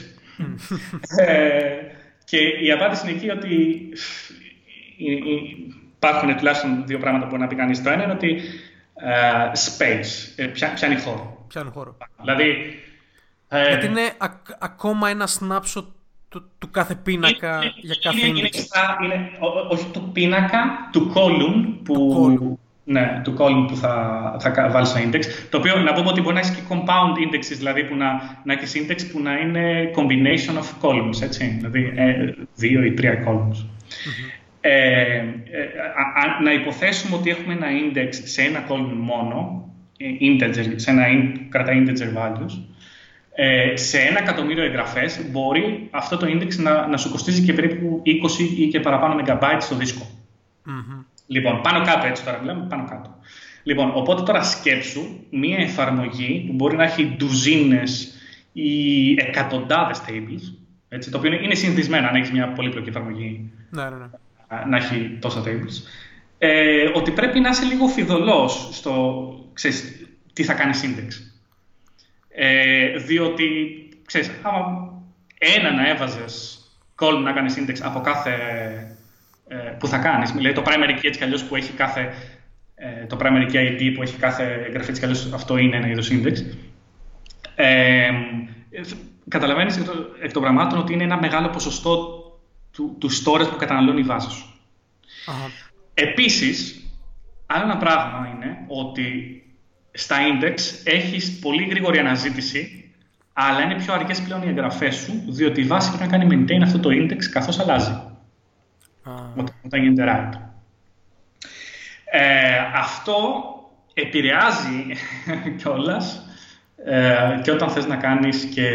[1.27, 1.73] ε,
[2.25, 3.79] και η απάντηση είναι εκεί ότι
[5.97, 7.83] υπάρχουν τουλάχιστον δύο πράγματα που μπορεί να πει κανείς.
[7.83, 8.41] Το ένα είναι ότι
[9.05, 11.45] uh, space, ε, πιάνει χώρο.
[11.49, 11.97] Πιάνει χώρο.
[12.21, 12.79] Δηλαδή,
[13.49, 14.13] ε, Γιατί είναι
[14.59, 15.85] ακόμα ένα snapshot
[16.29, 18.55] του, του κάθε πίνακα είναι, για κάθε είναι, index.
[19.05, 19.31] Είναι, είναι,
[19.69, 25.01] όχι του πίνακα, του column που, του ναι, του column που θα, θα βάλεις στο
[25.01, 25.23] index.
[25.51, 28.07] Το οποίο να πούμε ότι μπορεί να έχεις και compound indexes, δηλαδή που να,
[28.45, 31.47] να έχεις index που να είναι combination of columns, έτσι.
[31.57, 33.67] Δηλαδή ε, δύο ή τρία columns.
[34.61, 35.25] Ε, ε,
[36.43, 41.05] να υποθέσουμε ότι έχουμε ένα index σε ένα column μόνο, ε, integer, σε ένα
[41.49, 42.53] κρατά integer values,
[43.39, 48.03] ε, σε ένα εκατομμύριο εγγραφές μπορεί αυτό το index να, να σου κοστίζει και περίπου
[48.05, 48.11] 20
[48.59, 50.07] ή και παραπάνω megabytes στο δισκο
[51.27, 53.19] Λοιπόν, πάνω κάτω έτσι τώρα μιλάμε, πάνω κάτω.
[53.63, 58.15] Λοιπόν, οπότε τώρα σκέψου μία εφαρμογή που μπορεί να έχει ντουζίνες
[58.53, 60.55] ή εκατοντάδες tables,
[60.89, 64.65] έτσι, το οποίο είναι, είναι συνηθισμένο αν έχεις μια πολύπλοκη εφαρμογή ναι, ναι, ναι.
[64.69, 65.89] να έχει τόσα tables.
[66.39, 71.36] Ε, ότι πρέπει να είσαι λίγο φιδωλός στο, ξέρεις, τι θα κάνεις index.
[72.39, 73.45] Ε, διότι,
[74.05, 74.93] ξέρεις, άμα
[75.39, 76.61] ένα να έβαζες
[76.99, 78.33] call να κάνεις index από κάθε
[79.49, 80.31] ε, που θα κάνεις.
[80.33, 82.13] Δηλαδή το primary key έτσι κι που έχει κάθε,
[82.75, 86.11] ε, το primary key ID που έχει κάθε εγγραφή έτσι κι αυτό είναι ένα είδος
[86.13, 86.35] index.
[87.55, 88.11] Ε,
[89.29, 89.79] καταλαβαίνεις
[90.23, 92.23] εκ των πραγμάτων ότι είναι ένα μεγάλο ποσοστό
[92.73, 94.55] του, του storage που καταναλώνει η βάση σου.
[95.27, 95.51] Uh-huh.
[95.95, 96.91] Επίσης,
[97.47, 99.41] άλλο ένα πράγμα είναι ότι
[99.97, 100.55] στα index
[100.85, 102.91] έχεις πολύ γρήγορη αναζήτηση
[103.33, 106.63] αλλά είναι πιο αργές πλέον οι εγγραφές σου, διότι η βάση πρέπει να κάνει maintain
[106.63, 108.01] αυτό το index καθώς αλλάζει
[109.65, 110.39] όταν γίνεται write.
[112.11, 113.45] Ε, αυτό
[113.95, 114.87] επηρεάζει
[115.59, 116.27] κιόλας
[116.85, 118.71] ε, και όταν θες να κάνεις και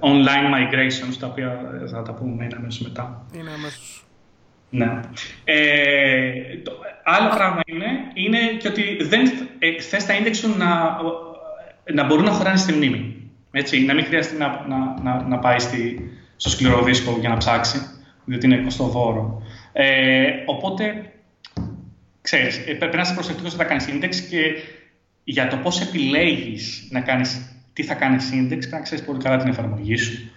[0.00, 3.26] online migrations, τα οποία θα τα πούμε είναι αμέσως μετά.
[3.34, 4.05] Είναι αμέσως.
[4.76, 5.00] Ναι.
[5.44, 6.72] Ε, το
[7.04, 10.96] άλλο πράγμα είναι, είναι και ότι δεν ε, θες τα index σου να,
[11.92, 13.30] να μπορούν να χωράνε στη μνήμη.
[13.50, 17.36] Έτσι, να μην χρειάζεται να, να, να, να πάει στη, στο σκληρό δίσκο για να
[17.36, 17.78] ψάξει,
[18.24, 19.42] διότι είναι κοστοβόρο.
[19.72, 21.12] Ε, οπότε,
[22.20, 24.40] ξέρεις, ε, πρέπει να είσαι προσεκτικός όταν κάνεις index και
[25.24, 29.36] για το πώς επιλέγεις να κάνεις, τι θα κάνεις index, πρέπει να ξέρεις πολύ καλά
[29.36, 30.30] την εφαρμογή σου,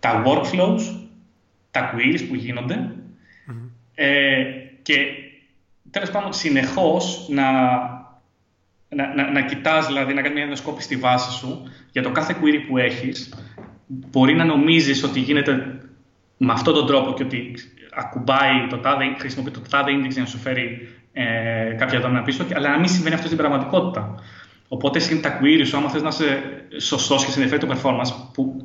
[0.00, 0.80] τα workflows,
[1.70, 2.90] τα queries που γινονται
[3.98, 4.44] ε,
[4.82, 4.94] και
[5.90, 7.52] τέλος πάντων συνεχώς να,
[8.88, 12.36] να, να, να κοιτάς, δηλαδή να κάνεις μια ενδοσκόπηση στη βάση σου για το κάθε
[12.40, 13.34] query που έχεις,
[13.86, 15.80] μπορεί να νομίζεις ότι γίνεται
[16.36, 17.54] με αυτόν τον τρόπο και ότι
[17.94, 22.46] ακουμπάει το τάδε, χρησιμοποιεί το τάδε index για να σου φέρει ε, κάποια δόμενα πίσω,
[22.54, 24.14] αλλά να μην συμβαίνει αυτό στην πραγματικότητα.
[24.68, 26.42] Οπότε είναι τα queries σου, άμα θες να είσαι
[26.80, 28.56] σωστός και σε ενδιαφέρει το performance, που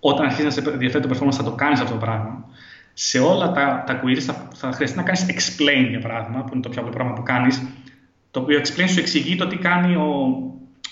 [0.00, 2.48] όταν αρχίζεις να σε ενδιαφέρει το performance θα το κάνεις αυτό το πράγμα,
[2.94, 6.62] σε όλα τα, τα queries θα, θα χρειαστεί να κάνεις explain για παράδειγμα, που είναι
[6.62, 7.62] το πιο απλό πράγμα που κάνεις,
[8.30, 10.02] το οποίο explain σου εξηγεί το τι κάνει ο,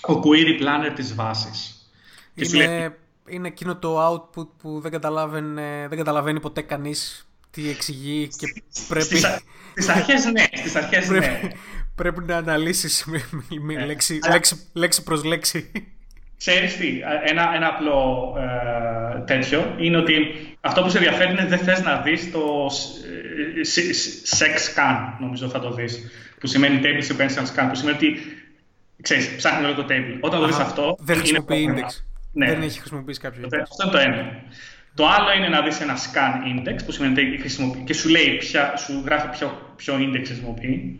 [0.01, 1.87] ο query planner της βάσης.
[2.33, 8.63] Είναι, είναι εκείνο το output που δεν καταλαβαίνει, δεν καταλαβαίνει ποτέ κανείς τι εξηγεί και
[8.87, 9.17] πρέπει...
[9.75, 11.51] Στις, αρχές ναι, στις αρχές πρέπει, ναι.
[11.95, 13.23] Πρέπει να αναλύσεις με,
[13.61, 13.85] με ναι.
[13.85, 15.71] λέξη, λέξη, λέξη προς λέξη.
[16.37, 20.13] Ξέρεις τι, ένα, ένα απλό ε, τέτοιο είναι ότι
[20.61, 22.69] αυτό που σε ενδιαφέρει είναι δεν θες να δεις το
[24.39, 28.17] sex scan, νομίζω θα το δεις, που σημαίνει table sequential scan, που σημαίνει ότι
[29.01, 30.17] ξέρεις, ψάχνει όλο το table.
[30.19, 30.97] Όταν το δεις αυτό...
[30.99, 32.03] Δεν χρησιμοποιεί index.
[32.31, 32.45] Ναι.
[32.45, 33.59] Δεν έχει χρησιμοποιήσει κάποιο index.
[33.61, 34.43] Αυτό είναι το ένα.
[34.95, 38.37] Το άλλο είναι να δεις ένα scan index που σημαίνει ότι χρησιμοποιεί και σου λέει
[38.37, 40.99] ποια, σου γράφει ποιο, ποιο index χρησιμοποιεί.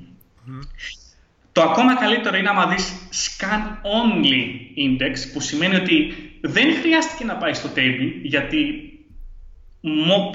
[1.54, 3.62] Το ακόμα καλύτερο είναι να δεις scan
[3.98, 4.42] only
[4.78, 8.88] index που σημαίνει ότι δεν χρειάστηκε να πάει στο table γιατί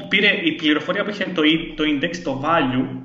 [0.09, 1.43] πήρε η πληροφορία που είχε το,
[1.77, 3.03] το index, το value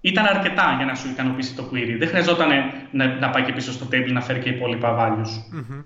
[0.00, 1.96] ήταν αρκετά για να σου ικανοποιήσει το query.
[1.98, 2.48] Δεν χρειαζόταν
[2.90, 5.56] να, να πάει και πίσω στο table να φέρει και υπόλοιπα values.
[5.56, 5.84] Mm-hmm.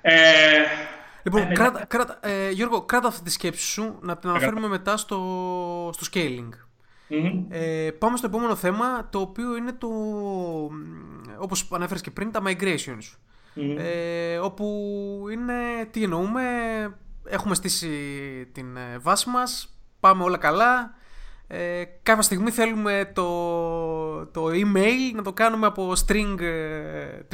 [0.00, 0.12] Ε,
[1.22, 4.96] Λοιπόν, ε, κράτα, κράτα, ε, Γιώργο, κράτα αυτή τη σκέψη σου να την αναφέρουμε μετά
[4.96, 5.16] στο,
[5.92, 6.48] στο scaling.
[7.48, 9.88] Ε, πάμε στο επόμενο θέμα, το οποίο είναι το,
[11.38, 13.16] όπως ανέφερες και πριν, τα migrations.
[13.76, 14.66] Ε, όπου
[15.32, 15.54] είναι,
[15.90, 16.42] τι εννοούμε,
[17.24, 17.88] έχουμε στήσει
[18.52, 20.94] την ε, βάση μας, πάμε όλα καλά,
[21.48, 26.36] ε, κάποια στιγμή θέλουμε το, το email να το κάνουμε από string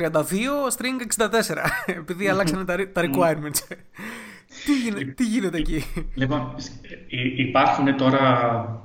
[0.01, 0.11] 32
[0.77, 1.29] string 64
[2.01, 3.77] επειδή αλλάξανε τα, τα requirements.
[4.65, 6.55] τι, γίνεται, τι γίνεται εκεί; Λοιπόν,
[7.37, 8.82] υπάρχουν τώρα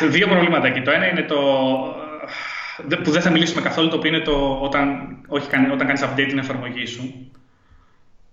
[0.00, 0.80] δύο προβλήματα εκεί.
[0.80, 1.36] Το ένα είναι το
[3.02, 6.38] που δεν θα μιλήσουμε καθόλου, το οποίο είναι το όταν, όχι, όταν κάνεις update την
[6.38, 7.30] εφαρμογή σου.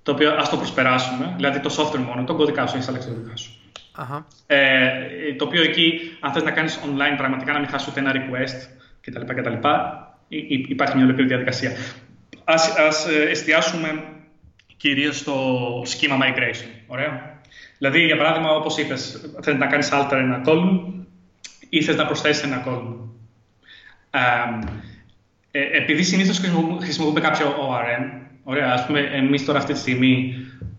[0.03, 3.13] Το οποίο ας το προσπεράσουμε, δηλαδή το software μόνο, τον κωδικά σου, έχεις αλλάξει το
[3.13, 3.51] κωδικά σου.
[4.47, 8.11] Ε, το οποίο εκεί, αν θες να κάνεις online πραγματικά να μην χάσεις ούτε ένα
[8.15, 8.67] request
[9.01, 9.33] κτλ.
[9.33, 9.67] κτλ
[10.67, 11.71] υπάρχει μια ολόκληρη διαδικασία.
[12.43, 14.03] Ας, ας ε, εστιάσουμε
[14.77, 15.35] κυρίως στο
[15.85, 16.69] σχήμα migration.
[16.87, 17.39] Ωραία.
[17.77, 21.00] Δηλαδή, για παράδειγμα, όπως είπες, θέλεις να κάνεις alter ένα column
[21.73, 22.95] ή θες να προσθέσεις ένα column.
[25.51, 26.41] Ε, επειδή συνήθως
[26.79, 30.35] χρησιμοποιούμε κάποιο ORM, ωραία, ας πούμε, εμείς τώρα αυτή τη στιγμή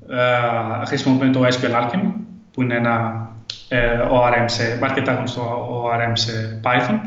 [0.08, 2.12] ε, χρησιμοποιούμε το SQL Alchemy,
[2.52, 3.28] που είναι ένα
[3.68, 7.00] ε, ORM σε, αρκετά γνωστό ORM σε Python.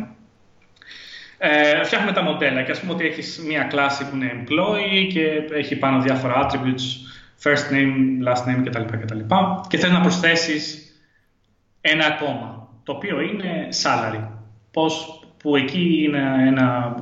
[1.38, 5.56] Ε, φτιάχνουμε τα μοντέλα και ας πούμε ότι έχεις μία κλάση που είναι employee και
[5.56, 6.86] έχει πάνω διάφορα attributes,
[7.44, 8.98] first name, last name κτλ.
[8.98, 9.20] κτλ.
[9.68, 10.80] Και θέλεις να προσθέσεις
[11.82, 14.28] ένα ακόμα, το οποίο είναι salary.
[14.72, 16.96] Πώς, που εκεί είναι ένα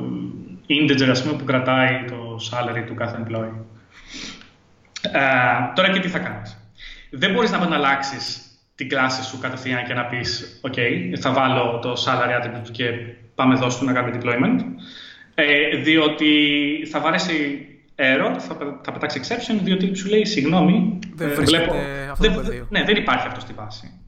[0.68, 3.64] integer ας πούμε, που κρατάει το salary του κάθε employee.
[5.02, 5.20] Ε,
[5.76, 6.58] τώρα και τι θα κάνεις.
[7.10, 8.16] Δεν μπορείς να αλλάξει
[8.76, 10.78] την κλάση σου κατευθείαν και να πεις «OK,
[11.20, 12.86] θα βάλω το salary attribute και
[13.36, 14.60] πάμε εδώ στο να κάνουμε deployment».
[15.36, 16.28] Ε, διότι
[16.92, 21.74] θα βαρέσει error, θα, θα πετάξει exception, διότι σου λέει «Συγγνώμη, δεν ε, βλέπω,
[22.12, 24.00] αυτό δεν, το ναι, δεν υπάρχει αυτό στη βάση».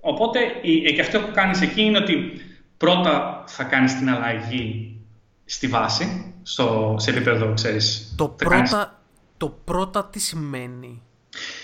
[0.00, 2.40] Οπότε, η, και αυτό που κάνεις εκεί είναι ότι
[2.76, 4.96] πρώτα θα κάνεις την αλλαγή
[5.44, 8.14] στη βάση, στο, σε επίπεδο, ξέρεις.
[8.16, 9.02] Το πρώτα,
[9.36, 11.02] το πρώτα τι σημαίνει;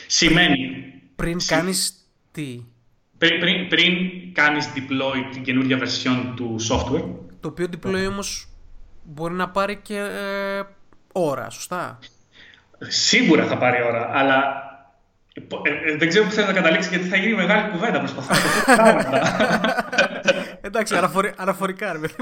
[0.06, 0.84] Σημαίνει...
[1.16, 2.62] Πριν, κάνεις τι;
[3.18, 3.94] Πριν, πριν, πριν
[4.32, 7.04] κάνεις deploy την καινούργια version του software.
[7.40, 8.48] Το οποίο deploy όμως
[9.02, 10.62] μπορεί να πάρει και ε,
[11.12, 11.98] ώρα, σωστά;
[12.78, 14.65] Σίγουρα θα πάρει ώρα, αλλά
[15.36, 18.34] ε, ε, δεν ξέρω πού θέλω να καταλήξει γιατί θα γίνει μεγάλη κουβέντα προσπαθώ
[18.76, 19.18] να το
[20.66, 20.94] Εντάξει,
[21.36, 22.14] αναφορικά ρε παιδί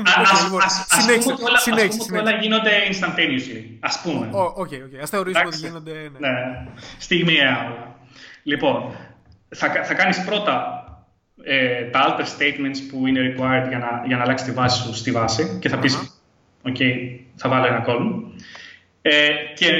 [1.58, 2.02] Συνέχισε.
[2.02, 4.28] ότι όλα γίνονται instantaneously, ας πούμε.
[4.30, 5.92] Οκ, οκ, ας θεωρήσουμε ότι γίνονται...
[5.92, 6.66] Ναι, ναι
[6.98, 7.96] στιγμιαία όλα.
[8.42, 8.96] Λοιπόν,
[9.84, 10.84] θα κάνεις πρώτα
[11.44, 14.94] ε, τα alter statements που είναι required για να, για να αλλάξεις τη βάση σου
[14.94, 16.20] στη βάση και θα πεις,
[16.62, 16.76] οκ,
[17.34, 18.22] θα βάλω ένα column.
[19.06, 19.70] Ε, και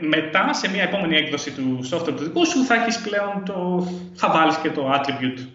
[0.00, 4.30] μετά, σε μια επόμενη έκδοση του software του δικού σου, θα, έχεις πλέον το, θα
[4.30, 5.46] βάλεις και το attribute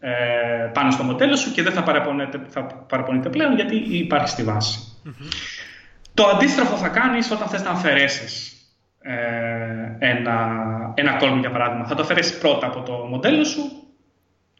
[0.00, 4.42] ε, πάνω στο μοντέλο σου και δεν θα παραπονείται, θα παραπονείται πλέον γιατί υπάρχει στη
[4.42, 4.78] βάση.
[6.14, 8.52] Το αντίστροφο θα κάνεις όταν θες να αφαιρέσεις
[9.00, 9.14] ε,
[9.98, 10.48] ένα,
[10.94, 11.86] ένα column, για παράδειγμα.
[11.86, 13.62] Θα το αφαιρέσεις πρώτα από το μοντέλο σου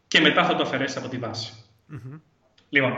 [0.09, 1.53] και μετά θα το αφαιρέσεις από τη βαση
[2.69, 2.93] Λοιπόν,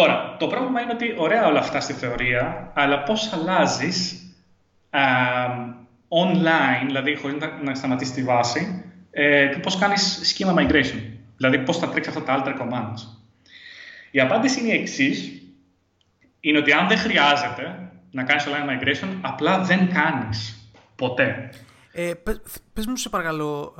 [0.00, 4.22] τώρα, το πρόβλημα είναι ότι ωραία όλα αυτά στη θεωρία, αλλά πώς αλλάζεις
[6.08, 11.02] online, δηλαδή χωρίς να, να σταματήσεις τη βάση, ε, και πώς κάνεις σχήμα migration.
[11.36, 13.00] Δηλαδή, πώς θα τρέξεις αυτά τα alter commands.
[14.10, 15.42] Η απάντηση είναι η εξής.
[16.40, 20.70] Είναι ότι αν δεν χρειάζεται να κάνεις online migration, απλά δεν κάνεις.
[20.96, 21.50] Ποτέ.
[21.92, 22.12] Ε,
[22.72, 23.74] πες, μου σε παρακαλώ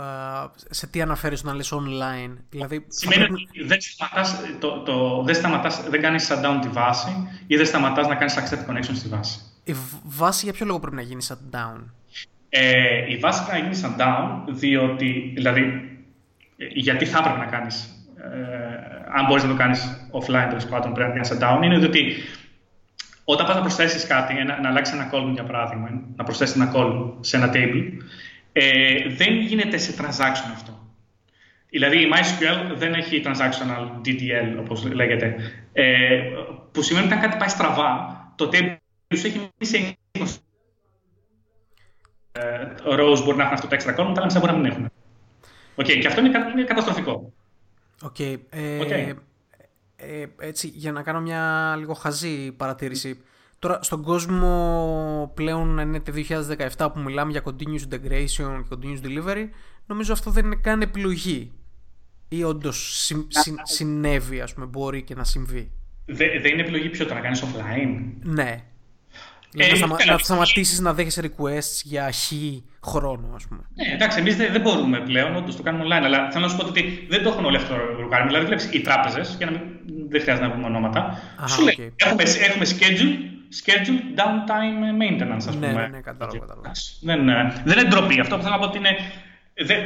[0.71, 2.37] σε τι αναφέρεις όταν λες online.
[2.51, 7.57] Δηλαδή, Σημαίνει ότι δεν σταματάς, το, το, δεν, σταματάς, δεν κάνεις shutdown τη βάση ή
[7.57, 9.41] δεν σταματάς να κάνεις accept connection στη βάση.
[9.65, 11.85] Η βάση για ποιο λόγο πρέπει να γίνει shutdown;
[12.49, 15.63] Ε, η βάση πρέπει να γίνει shutdown διότι, δηλαδή,
[16.57, 20.93] ε, γιατί θα έπρεπε να κάνεις, ε, αν μπορείς να το κάνεις offline τέλος πάντων
[20.93, 22.15] πρέπει να κάνει shutdown, είναι διότι
[23.31, 26.73] όταν πας να προσθέσεις κάτι, να, να αλλάξεις ένα column για παράδειγμα, να προσθέσεις ένα
[26.75, 27.85] column σε ένα table,
[28.53, 30.93] ε, δεν γίνεται σε transaction αυτό.
[31.71, 35.37] Δηλαδή η MySQL δεν έχει transactional DDL, όπως λέγεται,
[35.73, 36.23] ε,
[36.73, 38.77] που σημαίνει ότι αν κάτι πάει στραβά, το table
[39.17, 40.25] σου έχει σε 20
[42.33, 44.91] ε, rows μπορεί να έχουν αυτό το extra column, τα άλλα μπορεί να μην έχουν.
[45.77, 47.33] Okay, και αυτό είναι, είναι καταστροφικό.
[48.03, 49.15] Okay, ε, okay.
[50.01, 53.21] Ε, έτσι, για να κάνω μια λίγο χαζή παρατήρηση.
[53.59, 56.13] Τώρα, στον κόσμο πλέον είναι το
[56.77, 59.49] 2017 που μιλάμε για continuous integration και continuous delivery,
[59.87, 61.53] νομίζω αυτό δεν είναι καν επιλογή.
[62.29, 65.73] Ή όντως συ, συ, συνέβη, ας πούμε, μπορεί και να συμβεί.
[66.07, 68.13] Δεν είναι επιλογή ποιο, το να κάνεις offline.
[68.23, 68.65] Ναι.
[69.57, 72.33] Ε, να, σταμα, να σταματήσεις να δέχεσαι requests για χ
[72.87, 73.61] χρόνο, ας πούμε.
[73.75, 76.05] Ναι, εντάξει, εμείς δεν, δεν μπορούμε πλέον, όντως το κάνουμε online.
[76.05, 78.27] Αλλά θέλω να σου πω ότι δεν το έχουν όλοι αυτό το ρουκάρι.
[78.27, 79.61] Δηλαδή, βλέπεις οι τράπεζες, για να μην
[80.09, 81.23] δεν χρειάζεται να πούμε ονόματα.
[81.37, 83.15] Αχα, σου λέει, έχουμε, έχουμε schedule,
[83.61, 85.81] schedule downtime maintenance, ας ναι, πούμε.
[85.81, 86.39] Ναι, ναι, κατάλαβα.
[86.39, 86.71] κατάλαβα.
[87.01, 88.21] Δεν, ε, δεν είναι ντροπή.
[88.21, 88.97] Αυτό που θέλω να πω ότι είναι.
[89.67, 89.79] Δεν,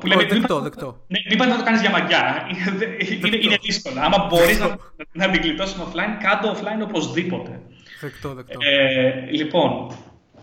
[0.00, 1.04] που λέμε, δεκτό, δεκτό.
[1.06, 2.46] Ναι, μην πας να το κάνεις για μαγιά.
[3.24, 4.00] Είναι, είναι δύσκολο.
[4.00, 4.76] Άμα μπορείς να,
[5.12, 7.60] να την γλιτώσεις offline, κάτω offline οπωσδήποτε.
[8.02, 8.58] Δεκτό, δεκτό.
[8.62, 9.96] Ε, λοιπόν,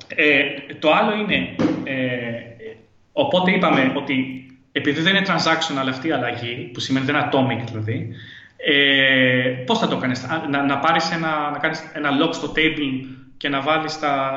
[0.08, 0.44] ε,
[0.80, 1.96] το άλλο είναι, ε,
[3.12, 7.64] οπότε είπαμε ότι επειδή δεν είναι transactional αυτή η αλλαγή, που σημαίνει δεν είναι atomic
[7.68, 8.10] δηλαδή,
[8.58, 13.08] ε, πώς θα το κάνεις, να, να πάρεις ένα, να κάνεις ένα lock στο table
[13.38, 14.32] και να βάλεις τα,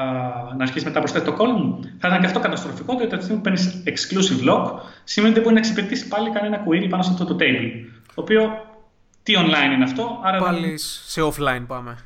[0.56, 3.82] να αρχίσεις μετά προσθέτεις το column, θα ήταν και αυτό καταστροφικό, διότι αυτή που παίρνεις
[3.86, 4.72] exclusive lock,
[5.04, 7.70] σημαίνει ότι δεν μπορεί να εξυπηρετήσει πάλι κανένα query πάνω σε αυτό το table.
[8.14, 8.66] Το οποίο,
[9.22, 10.38] τι online είναι αυτό, άρα...
[10.38, 11.96] Πάλι σε offline πάμε.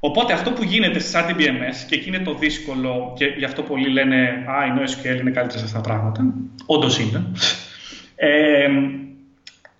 [0.00, 3.88] Οπότε αυτό που γίνεται σε RDBMS και εκεί είναι το δύσκολο και γι' αυτό πολλοί
[3.88, 6.34] λένε «Α, η NoSQL είναι καλύτερη σε αυτά τα πράγματα».
[6.66, 7.24] Όντως είναι.
[8.16, 8.68] Ε,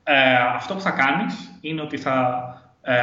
[0.02, 2.42] ε, αυτό που θα κάνεις είναι ότι θα
[2.82, 2.94] ε,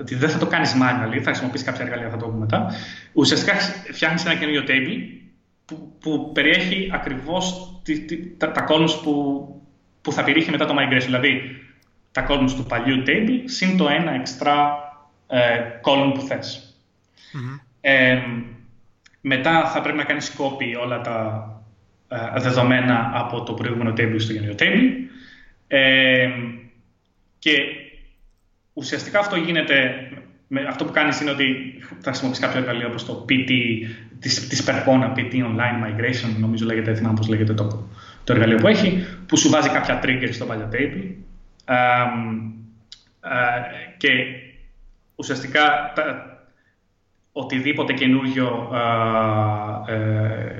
[0.00, 2.66] ότι δεν θα το κάνεις manually, θα χρησιμοποιήσεις κάποια εργαλεία, θα το πούμε μετά.
[3.12, 3.54] Ουσιαστικά
[3.92, 4.98] φτιάχνεις ένα καινούριο table
[5.64, 9.46] που, που περιέχει ακριβώς τη, τη, τα, τα columns που,
[10.02, 11.04] που θα περιέχει μετά το migration.
[11.04, 11.40] Δηλαδή,
[12.12, 14.83] τα columns του παλιού table συν το ένα extra ε,
[15.82, 16.74] column που θες.
[17.80, 18.18] Ε,
[19.20, 21.48] μετά θα πρέπει να κάνεις copy όλα τα
[22.08, 24.90] ε, δεδομένα από το προηγούμενο table στο καινούριο table.
[25.68, 26.30] Ε,
[27.38, 27.52] και
[28.72, 30.08] ουσιαστικά αυτό γίνεται,
[30.48, 33.50] με, αυτό που κάνεις είναι ότι θα χρησιμοποιείς κάποιο εργαλείο όπως το PT,
[34.20, 37.88] της, της Percona, PT Online Migration, νομίζω λέγεται, θυμάμαι πώς λέγεται το,
[38.24, 41.10] το εργαλείο που έχει, που σου βάζει κάποια trigger στο παλιό table.
[43.20, 44.08] Ε, και
[45.16, 45.92] ουσιαστικά
[47.32, 48.70] οτιδήποτε καινούριο
[49.88, 50.54] ε,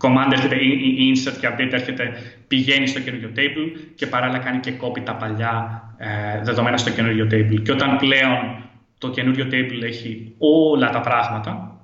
[0.00, 2.12] command έρχεται ή insert και update έρχεται
[2.48, 7.26] πηγαίνει στο καινούριο table και παράλληλα κάνει και copy τα παλιά ε, δεδομένα στο καινούριο
[7.30, 7.62] table.
[7.62, 8.62] Και όταν πλέον
[8.98, 11.80] το καινούριο table έχει όλα τα πράγματα,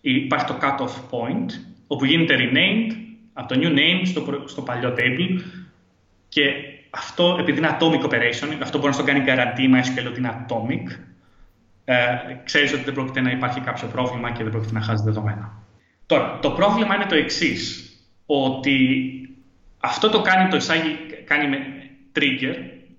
[0.00, 1.50] υπάρχει το cut-off point,
[1.86, 2.92] όπου γίνεται renamed
[3.32, 5.40] από το new name στο, στο παλιό table
[6.28, 6.42] και
[6.90, 11.13] αυτό επειδή είναι atomic operation, αυτό μπορεί να το κάνει guarantee MySQL ότι είναι atomic,
[11.84, 11.96] ε,
[12.44, 15.62] ξέρεις ότι δεν πρόκειται να υπάρχει κάποιο πρόβλημα και δεν πρόκειται να χάσει δεδομένα.
[16.06, 17.88] Τώρα, το πρόβλημα είναι το εξής
[18.26, 18.98] ότι
[19.80, 21.58] αυτό το κάνει το εισάγει, κάνει με
[22.16, 22.54] trigger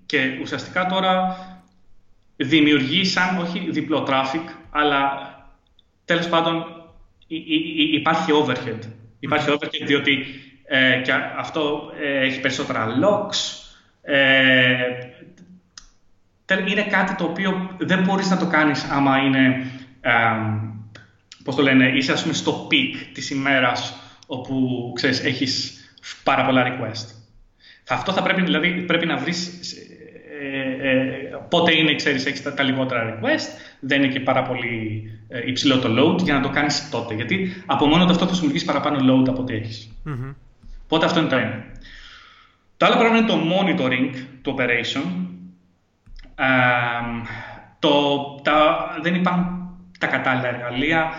[0.06, 1.36] και ουσιαστικά τώρα
[2.36, 5.12] δημιουργεί σαν όχι διπλό traffic, αλλά
[6.04, 6.64] τέλος πάντων
[7.92, 8.80] υπάρχει overhead.
[9.18, 10.26] Υπάρχει overhead διότι
[10.68, 13.64] ε, και αυτό ε, έχει περισσότερα logs,
[14.02, 14.76] ε,
[16.54, 20.12] είναι κάτι το οποίο δεν μπορείς να το κάνεις άμα είναι, ε,
[21.44, 23.94] πώς το λένε, είσαι ας πούμε στο peak της ημέρας
[24.26, 25.74] όπου, ξέρεις, έχεις
[26.22, 27.14] πάρα πολλά request.
[27.88, 29.60] Αυτό θα πρέπει, δηλαδή, πρέπει να βρεις
[30.40, 33.46] ε, ε, πότε είναι, ξέρεις, έχεις τα, λιγότερα request,
[33.80, 37.14] δεν είναι και πάρα πολύ ε, υψηλό το load για να το κάνεις τότε.
[37.14, 39.90] Γιατί από μόνο το αυτό θα σου δημιουργήσει παραπάνω load από ό,τι έχεις.
[40.06, 40.34] Mm-hmm.
[40.84, 41.64] Οπότε αυτό είναι το ένα.
[42.76, 44.10] Το άλλο πράγμα είναι το monitoring
[44.42, 45.25] του operation,
[47.78, 49.56] το, τα, δεν υπάρχουν
[49.98, 51.10] τα κατάλληλα εργαλεία.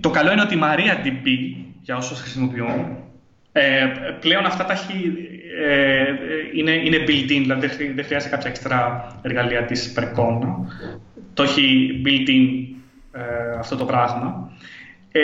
[0.00, 1.26] Το καλό είναι ότι η MariaDB,
[1.80, 2.96] για όσους χρησιμοποιούν,
[3.52, 3.86] ε,
[4.20, 5.12] πλέον αυτά τα έχει,
[5.60, 6.04] ε,
[6.54, 10.74] είναι, είναι built-in, δηλαδή δεν χρειάζεται κάποια έξτρα εργαλεία της Percona.
[11.34, 12.74] Το έχει built-in
[13.12, 14.52] ε, αυτό το πράγμα.
[15.12, 15.20] Ε,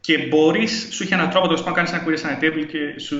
[0.00, 3.00] και μπορείς, σου έχει έναν τρόπο, το να κάνεις ένα query σε ένα table και
[3.00, 3.16] σου,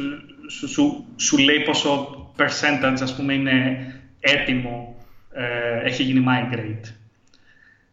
[0.50, 3.86] σου, σου, σου λέει πόσο percentage, ας πούμε, είναι
[4.20, 4.96] έτοιμο,
[5.32, 6.88] ε, έχει γίνει migrate.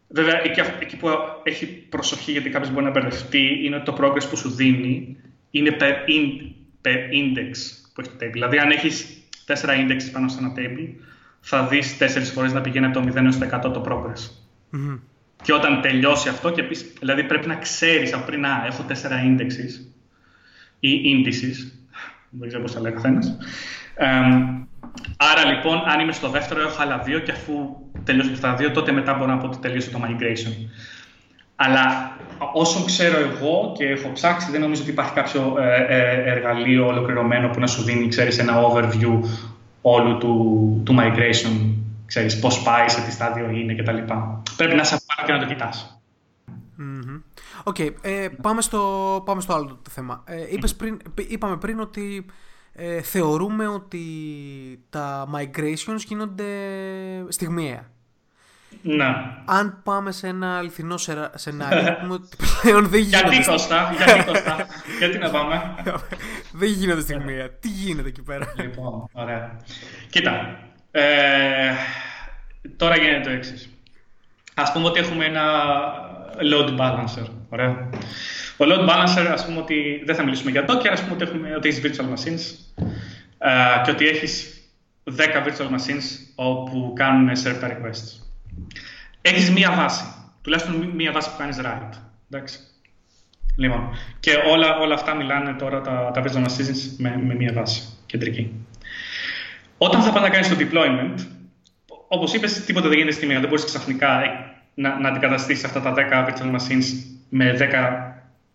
[0.07, 1.09] Βέβαια, εκεί, εκεί, που
[1.43, 5.17] έχει προσοχή, γιατί κάποιος μπορεί να μπερδευτεί, είναι ότι το progress που σου δίνει
[5.51, 7.51] είναι per, in, per index
[7.93, 8.31] που έχει το table.
[8.31, 10.89] Δηλαδή, αν έχεις τέσσερα index πάνω σε ένα table,
[11.39, 14.29] θα δεις τέσσερις φορές να πηγαίνει από το 0 έως το 100 το progress.
[14.73, 14.99] Mm-hmm.
[15.43, 19.21] Και όταν τελειώσει αυτό, και πεις, δηλαδή πρέπει να ξέρεις από πριν, να έχω τέσσερα
[19.25, 19.85] indexes
[20.79, 21.71] ή indices,
[22.29, 23.37] δεν ξέρω πώς θα λέει ο καθένας.
[25.17, 27.53] Άρα λοιπόν, αν είμαι στο δεύτερο, έχω άλλα δύο και αφού
[28.03, 30.69] τελειώσω αυτά τα δύο, τότε μετά μπορώ να πω ότι τελείωσε το migration.
[31.55, 32.17] Αλλά
[32.53, 37.49] όσο ξέρω εγώ και έχω ψάξει, δεν νομίζω ότι υπάρχει κάποιο ε, ε, εργαλείο ολοκληρωμένο
[37.49, 39.19] που να σου δίνει, ξέρεις, ένα overview
[39.81, 41.75] όλου του, του migration,
[42.05, 43.97] ξέρεις, πώς πάει, σε τι στάδιο είναι κτλ.
[44.57, 45.97] Πρέπει να είσαι πάνω και να το κοιτάς.
[47.63, 50.23] Οκ, okay, ε, πάμε, στο, πάμε στο άλλο το θέμα.
[50.25, 52.25] Ε, είπες πριν, είπαμε πριν ότι
[52.73, 53.99] ε, θεωρούμε ότι
[54.89, 56.45] τα migrations γίνονται
[57.27, 57.91] στιγμιαία.
[58.81, 59.05] Ναι.
[59.45, 60.97] Αν πάμε σε ένα αληθινό
[61.33, 63.29] σενάριο, πούμε ότι πλέον δεν γίνονται.
[63.29, 64.65] Γιατί Κώστα, γιατί Κώστα,
[64.99, 65.75] γιατί να πάμε;
[66.59, 67.49] δεν γίνονται στιγμιαία.
[67.49, 69.57] Τι γίνεται εκεί πέρα; Λοιπόν, ωραία.
[70.09, 70.59] Κοίτα,
[70.91, 71.71] ε,
[72.77, 73.69] τώρα γίνεται το εξής.
[74.53, 75.43] Ας πούμε ότι έχουμε ένα
[76.51, 77.27] load balancer.
[77.49, 77.89] Ωραία.
[78.63, 81.55] Ο load balancer, ας πούμε ότι δεν θα μιλήσουμε για Docker, ας πούμε ότι, έχουμε,
[81.55, 82.41] ότι έχεις virtual machines
[83.39, 84.61] uh, και ότι έχεις
[85.03, 86.03] 10 virtual machines
[86.35, 88.25] όπου κάνουν server requests.
[89.21, 90.03] Έχεις μία βάση,
[90.41, 91.93] τουλάχιστον μία βάση που κάνεις write.
[92.29, 92.59] Εντάξει.
[93.57, 93.89] Λοιπόν,
[94.19, 98.65] και όλα, όλα αυτά μιλάνε τώρα τα, τα virtual machines με, με μία βάση κεντρική.
[99.77, 101.25] Όταν θα πας να κάνεις το deployment,
[102.07, 103.39] όπως είπες, τίποτα δεν γίνεται στη μία.
[103.39, 104.21] Δεν μπορείς ξαφνικά
[104.73, 106.85] να, να αντικαταστήσεις αυτά τα 10 virtual machines
[107.29, 108.12] με 10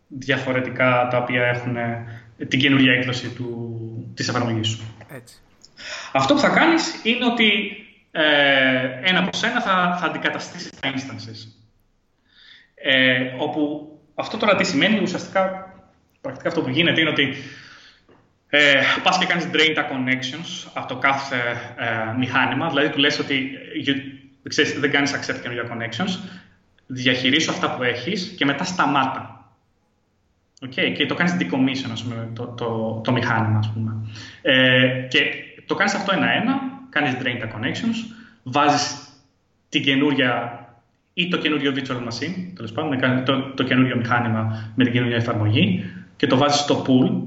[0.08, 2.06] διαφορετικά τα οποία έχουν ε,
[2.48, 3.78] την καινούργια έκδοση του,
[4.14, 4.94] της εφαρμογής σου.
[5.16, 5.36] Έτσι.
[6.12, 7.76] Αυτό που θα κάνεις είναι ότι
[8.10, 11.52] ε, ένα προς ένα θα, θα αντικαταστήσεις τα instances.
[12.74, 15.74] Ε, όπου αυτό τώρα τι σημαίνει, ουσιαστικά,
[16.20, 17.36] πρακτικά αυτό που γίνεται είναι ότι
[18.48, 21.36] ε, πας και κάνεις drain τα connections από το κάθε
[21.76, 23.50] ε, μηχάνημα, δηλαδή του λες ότι
[24.48, 26.18] ξέρεις, δεν κάνεις accept καινούργια connections,
[26.86, 29.37] διαχειρίσου αυτά που έχεις και μετά σταμάτα.
[30.66, 33.96] Okay, και το κάνεις decommission, ας πούμε, το, το, το μηχάνημα, ας πούμε.
[34.42, 35.20] Ε, και
[35.66, 39.08] το κάνεις αυτό ένα-ένα, κάνεις drain τα connections, βάζεις
[39.68, 40.62] την καινούρια
[41.12, 45.84] ή το καινούριο virtual machine, τέλος πάντων, το, το καινούριο μηχάνημα με την καινούργια εφαρμογή
[46.16, 47.22] και το βάζεις στο pool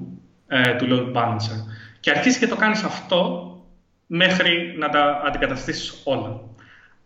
[0.47, 1.57] ε, του load balancer.
[1.99, 3.45] Και αρχίζεις και το κάνεις αυτό
[4.07, 6.41] μέχρι να τα αντικαταστήσεις όλα.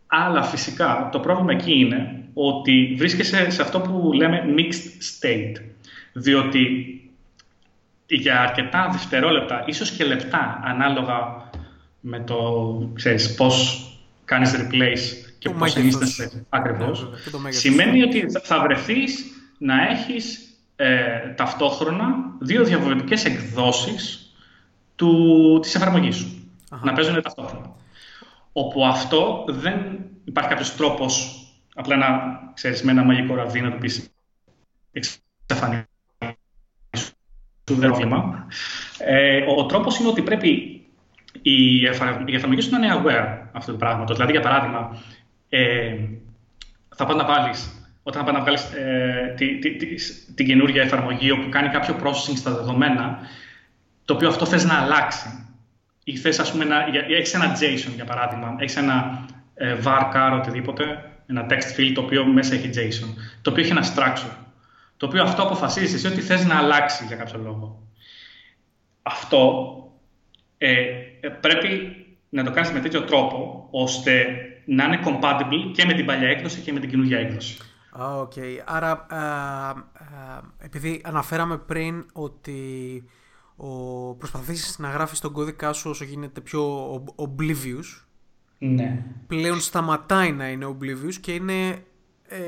[0.08, 5.75] Αλλά φυσικά το πρόβλημα εκεί είναι ότι βρίσκεσαι σε αυτό που λέμε mixed state.
[6.18, 6.66] Διότι
[8.08, 11.50] για αρκετά δευτερόλεπτα, ίσως και λεπτά, ανάλογα
[12.00, 13.88] με το, ξέρεις, πώς
[14.26, 17.10] κάνεις replace και πώς ενίστασαι ακριβώς,
[17.44, 19.26] ναι, σημαίνει ότι θα βρεθείς
[19.58, 20.40] να έχεις
[20.76, 22.08] ε, ταυτόχρονα
[22.40, 24.34] δύο διαφορετικές εκδόσεις
[24.96, 26.50] του, της εφαρμογής σου.
[26.84, 27.76] Να παίζουν ταυτόχρονα.
[28.52, 31.40] Όπου αυτό δεν υπάρχει κάποιος τρόπος
[31.76, 32.08] απλά να
[32.54, 34.10] ξέρεις με ένα μαγικό ραβδί να του πεις
[34.92, 35.95] εξαφανίσου δεν
[37.66, 38.48] πρόβλημα.
[38.98, 40.82] Ε, ο, ο τρόπος είναι ότι πρέπει
[41.42, 41.86] η,
[42.36, 44.16] εφαρμογή σου να είναι aware αυτού του πράγματος.
[44.16, 44.98] Δηλαδή, για παράδειγμα,
[45.50, 45.96] ε,
[46.96, 49.96] θα πας να βάλεις όταν θα πάει να βγάλεις ε, τη, τη, τη,
[50.36, 53.20] την καινούργια εφαρμογή όπου κάνει κάποιο processing στα δεδομένα,
[54.06, 55.48] το οποίο αυτό θες να αλλάξει.
[56.04, 56.76] Ή θες, ας πούμε, να,
[57.18, 60.84] έχεις ένα JSON, για παράδειγμα, έχεις ένα ε, var, οτιδήποτε,
[61.28, 64.45] ένα text field το οποίο μέσα έχει JSON, το οποίο έχει ένα structure,
[64.98, 67.88] το οποίο αυτό αποφασίζεις εσύ ότι θες να αλλάξει για κάποιο λόγο.
[69.02, 69.74] Αυτό
[70.58, 70.72] ε,
[71.20, 71.96] ε πρέπει
[72.30, 74.26] να το κάνεις με τέτοιο τρόπο, ώστε
[74.66, 77.58] να είναι compatible και με την παλιά έκδοση και με την καινούργια έκδοση.
[78.20, 78.34] Οκ.
[78.66, 79.06] Άρα,
[80.58, 83.04] επειδή αναφέραμε πριν ότι
[83.56, 88.06] ο, προσπαθήσεις να γράφεις τον κώδικα σου όσο γίνεται πιο oblivious,
[88.58, 89.04] ναι.
[89.28, 91.84] πλέον σταματάει να είναι oblivious και είναι,
[92.28, 92.40] ε,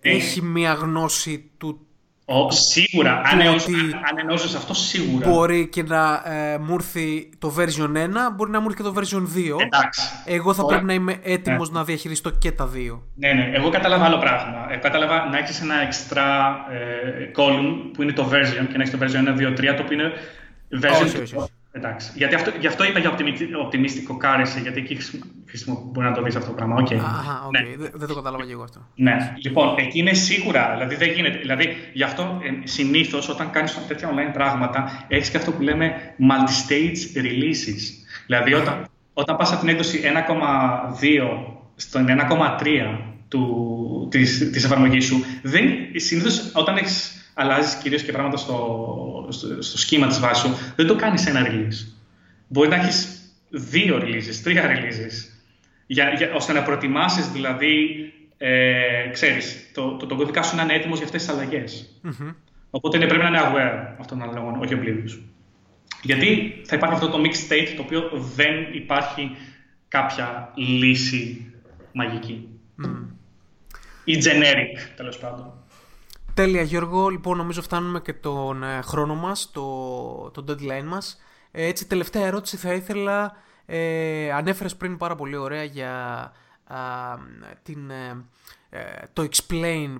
[0.00, 0.16] ε.
[0.16, 1.86] έχει μία γνώση του
[2.26, 5.28] ο, σίγουρα, αν, αν εννοούσε αυτό, σίγουρα.
[5.28, 8.94] Μπορεί και να ε, μου έρθει το version 1, μπορεί να μου έρθει και το
[8.96, 9.22] version
[9.56, 9.60] 2.
[9.60, 10.00] Εντάξει.
[10.24, 11.78] Εγώ θα πρέπει να είμαι έτοιμος ναι.
[11.78, 13.02] να διαχειριστώ και τα δύο.
[13.14, 13.50] Ναι, ναι.
[13.54, 14.66] Εγώ κατάλαβα άλλο πράγμα.
[14.70, 16.22] Ε, κατάλαβα να έχεις ένα extra
[16.72, 19.82] ε, column που είναι το version και να έχεις το version 1, 2, 3, το
[19.82, 20.12] οποίο είναι
[20.82, 21.04] version.
[21.04, 21.52] Όχι, όχι, όχι.
[21.76, 22.10] Εντάξει.
[22.14, 24.98] Γιατί αυτό, γι' αυτό είπα για optimistic currency, γιατί εκεί
[25.92, 26.82] μπορεί να το δει αυτό το πράγμα.
[26.82, 26.94] Okay.
[26.94, 27.50] Αχα, okay.
[27.50, 27.88] ναι.
[27.92, 28.88] Δεν το κατάλαβα και εγώ αυτό.
[28.94, 29.34] Ναι.
[29.42, 30.70] Λοιπόν, εκεί είναι σίγουρα.
[30.72, 31.38] Δηλαδή, δεν γίνεται.
[31.38, 35.92] Δηλαδή, γι' αυτό ε, συνήθως όταν κάνεις τέτοια online πράγματα, έχεις και αυτό που λέμε
[36.18, 37.82] multi-stage releases.
[38.26, 40.10] Δηλαδή, όταν, όταν πας από την έκδοση 1,2
[41.76, 42.98] στον 1,3
[43.28, 45.64] του, της, της εφαρμογής σου, δεν,
[45.94, 50.86] συνήθως όταν έχεις αλλάζεις κυρίως και πράγματα στο, στο, στο σχήμα της βάσης σου, δεν
[50.86, 51.94] το κάνεις ένα release.
[52.48, 53.18] Μπορεί να έχεις
[53.50, 55.34] δύο releases, τρία releases,
[55.86, 57.76] για, για, ώστε να προετοιμάσει δηλαδή,
[58.38, 62.00] ε, ξέρεις, το, το, το κωδικά σου να είναι έτοιμος για αυτές τις αλλαγές.
[62.04, 62.34] Mm-hmm.
[62.70, 65.18] Οπότε είναι, πρέπει να είναι aware αυτών των αλλαγών, όχι oblivious.
[66.02, 69.36] Γιατί θα υπάρχει αυτό το mixed state το οποίο δεν υπάρχει
[69.88, 71.52] κάποια λύση
[71.92, 72.48] μαγική.
[72.84, 73.04] Mm.
[74.04, 75.63] Ή generic, τέλος πάντων.
[76.34, 81.20] Τέλεια Γιώργο, λοιπόν νομίζω φτάνουμε και τον ε, χρόνο μας, το, το deadline μας.
[81.50, 86.32] Ε, έτσι τελευταία ερώτηση θα ήθελα, ε, ανέφερες πριν πάρα πολύ ωραία για
[87.62, 88.26] την, ε,
[89.12, 89.96] το explain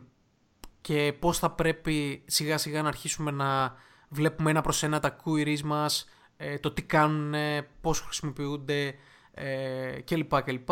[0.81, 3.75] και πώς θα πρέπει σιγά σιγά να αρχίσουμε να
[4.09, 6.09] βλέπουμε ένα προς ένα τα queries μας,
[6.61, 7.35] το τι κάνουν,
[7.81, 8.95] πώς χρησιμοποιούνται
[10.05, 10.43] κλπ.
[10.43, 10.71] κλπ.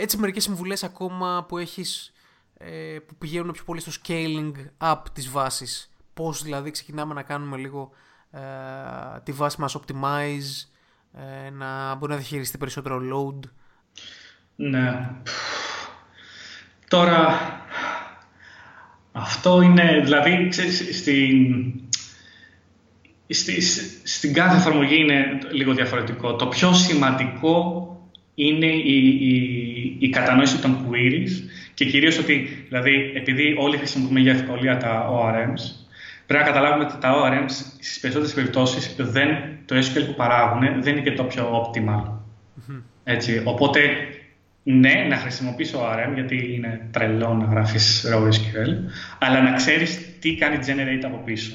[0.00, 2.12] έτσι μερικές συμβουλές ακόμα που έχεις
[2.58, 5.90] ε, που πηγαίνουν πιο πολύ στο scaling up της βάσης.
[6.14, 7.90] Πώς δηλαδή ξεκινάμε να κάνουμε λίγο
[8.30, 8.40] ε,
[9.22, 10.68] τη βάση μας optimize,
[11.12, 13.48] ε, να μπορεί να διαχειριστεί περισσότερο load.
[14.56, 15.10] Ναι.
[16.88, 17.40] Τώρα,
[19.12, 21.72] αυτό είναι, δηλαδή, ξέρεις, στην,
[23.28, 23.60] στη,
[24.06, 26.36] στην κάθε εφαρμογή είναι λίγο διαφορετικό.
[26.36, 27.90] Το πιο σημαντικό
[28.34, 31.30] είναι η, η, η κατανόηση των queries
[31.74, 35.86] και κυρίως ότι, δηλαδή, επειδή όλοι χρησιμοποιούμε για ευκολία τα ORMs,
[36.26, 38.96] πρέπει να καταλάβουμε ότι τα ORMs στις περισσότερες περιπτώσεις
[39.66, 42.16] το SQL που παράγουν δεν είναι και το πιο optimal.
[43.04, 43.80] Έτσι, οπότε,
[44.62, 48.74] ναι, να χρησιμοποιήσει ORM γιατί είναι τρελό να γράφεις raw SQL,
[49.18, 51.54] αλλά να ξέρεις τι κάνει generate από πίσω.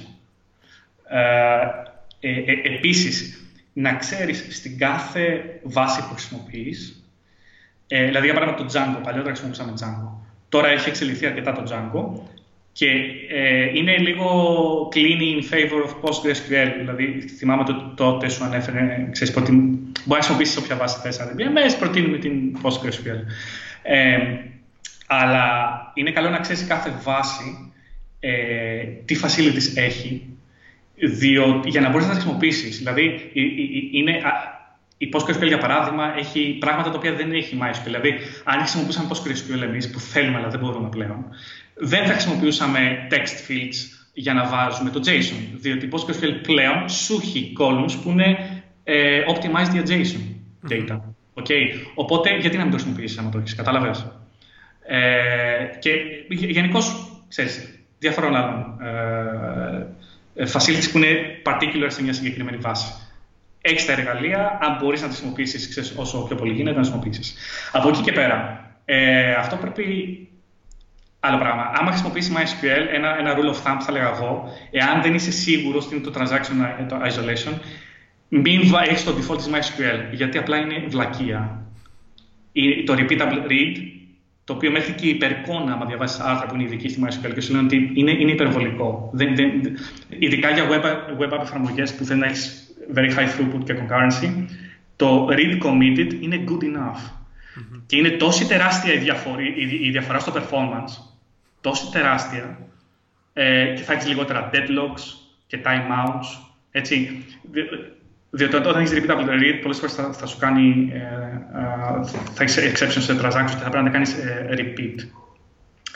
[1.10, 7.01] Ε, ε, ε επίσης, να ξέρεις στην κάθε βάση που χρησιμοποιείς
[7.94, 9.04] Ε, δηλαδή, για παράδειγμα, το Django.
[9.04, 10.10] Παλιότερα χρησιμοποιούσαμε Django.
[10.50, 12.22] Τώρα έχει εξελιχθεί αρκετά το Django
[12.72, 12.88] και
[13.30, 14.28] ε, είναι λίγο
[14.94, 16.72] clean in favor of PostgreSQL.
[16.80, 21.52] Δηλαδή, θυμάμαι ότι τότε σου ανέφερε, ξέρεις, προτείνει, μπορεί να χρησιμοποιήσεις όποια βάση θες, αλλά
[21.52, 23.20] μέσα προτείνουμε την PostgreSQL.
[23.82, 24.18] Ε,
[25.08, 25.46] αλλά
[25.94, 27.74] είναι καλό να ξέρεις κάθε βάση
[28.20, 30.26] ε, τι facilities έχει,
[30.96, 32.78] διότι, για να μπορείς να τα χρησιμοποιήσεις.
[32.78, 33.32] Δηλαδή,
[33.92, 34.22] είναι,
[35.02, 37.84] η PostgreSQL, για παράδειγμα, έχει πράγματα τα οποία δεν έχει MySQL.
[37.84, 41.26] Δηλαδή, αν χρησιμοποιούσαμε PostgreSQL εμείς, που θέλουμε αλλά δεν μπορούμε πλέον,
[41.74, 43.78] δεν θα χρησιμοποιούσαμε text fields
[44.14, 45.50] για να βάζουμε το JSON.
[45.54, 48.38] Διότι η PostgreSQL πλέον σου έχει columns που είναι
[48.84, 50.24] ε, optimized για JSON
[50.72, 51.00] data.
[51.34, 51.64] Okay.
[51.96, 54.06] Οπότε, γιατί να μην το χρησιμοποιήσεις άμα το έχεις, κατάλαβες;
[54.86, 55.00] Ε,
[55.80, 55.92] και
[56.30, 56.80] γενικώ,
[57.28, 62.94] ξέρεις, διαφορών άλλων ε, ε, facilities που είναι particular σε μια συγκεκριμένη βάση
[63.62, 67.36] έχεις τα εργαλεία, αν μπορείς να τα χρησιμοποιήσεις όσο πιο πολύ γίνεται, να χρησιμοποιήσεις.
[67.72, 70.16] Από εκεί και πέρα, ε, αυτό πρέπει.
[71.24, 71.72] Άλλο πράγμα.
[71.74, 75.86] Άμα χρησιμοποιήσεις MySQL, ένα, ένα rule of thumb θα λέγα εγώ, εάν δεν είσαι σίγουρος
[75.86, 77.54] ότι είναι το transaction το isolation,
[78.28, 81.66] μην έχεις το default της MySQL, γιατί απλά είναι βλακεία.
[82.86, 83.76] Το repeatable read,
[84.44, 87.42] το οποίο μέχρι και η υπερκόνα, άμα διαβάσεις άρθρα που είναι ειδική στη MySQL και
[87.42, 89.10] σου λένε ότι είναι, είναι υπερβολικό.
[89.14, 89.52] Δεν, δεν,
[90.10, 90.84] ειδικά για web,
[91.22, 94.46] web app εφαρμογέ που δεν έχεις very high throughput και concurrency,
[94.96, 97.02] το read committed είναι good enough.
[97.02, 97.82] Mm-hmm.
[97.86, 100.92] Και είναι τόση τεράστια η, διαφορά, η, η διαφορά στο performance,
[101.62, 102.58] τόση τεράστια,
[103.34, 105.02] ε, και θα έχεις λιγότερα deadlocks
[105.48, 106.28] και timeouts.
[106.72, 107.26] Έτσι,
[108.30, 110.92] διότι όταν έχεις repeatable read, πολλές φορές θα, θα, σου κάνει.
[110.94, 114.96] Ε, ε, θα έχεις exceptions σε transactions και θα πρέπει να τα κάνεις ε, repeat.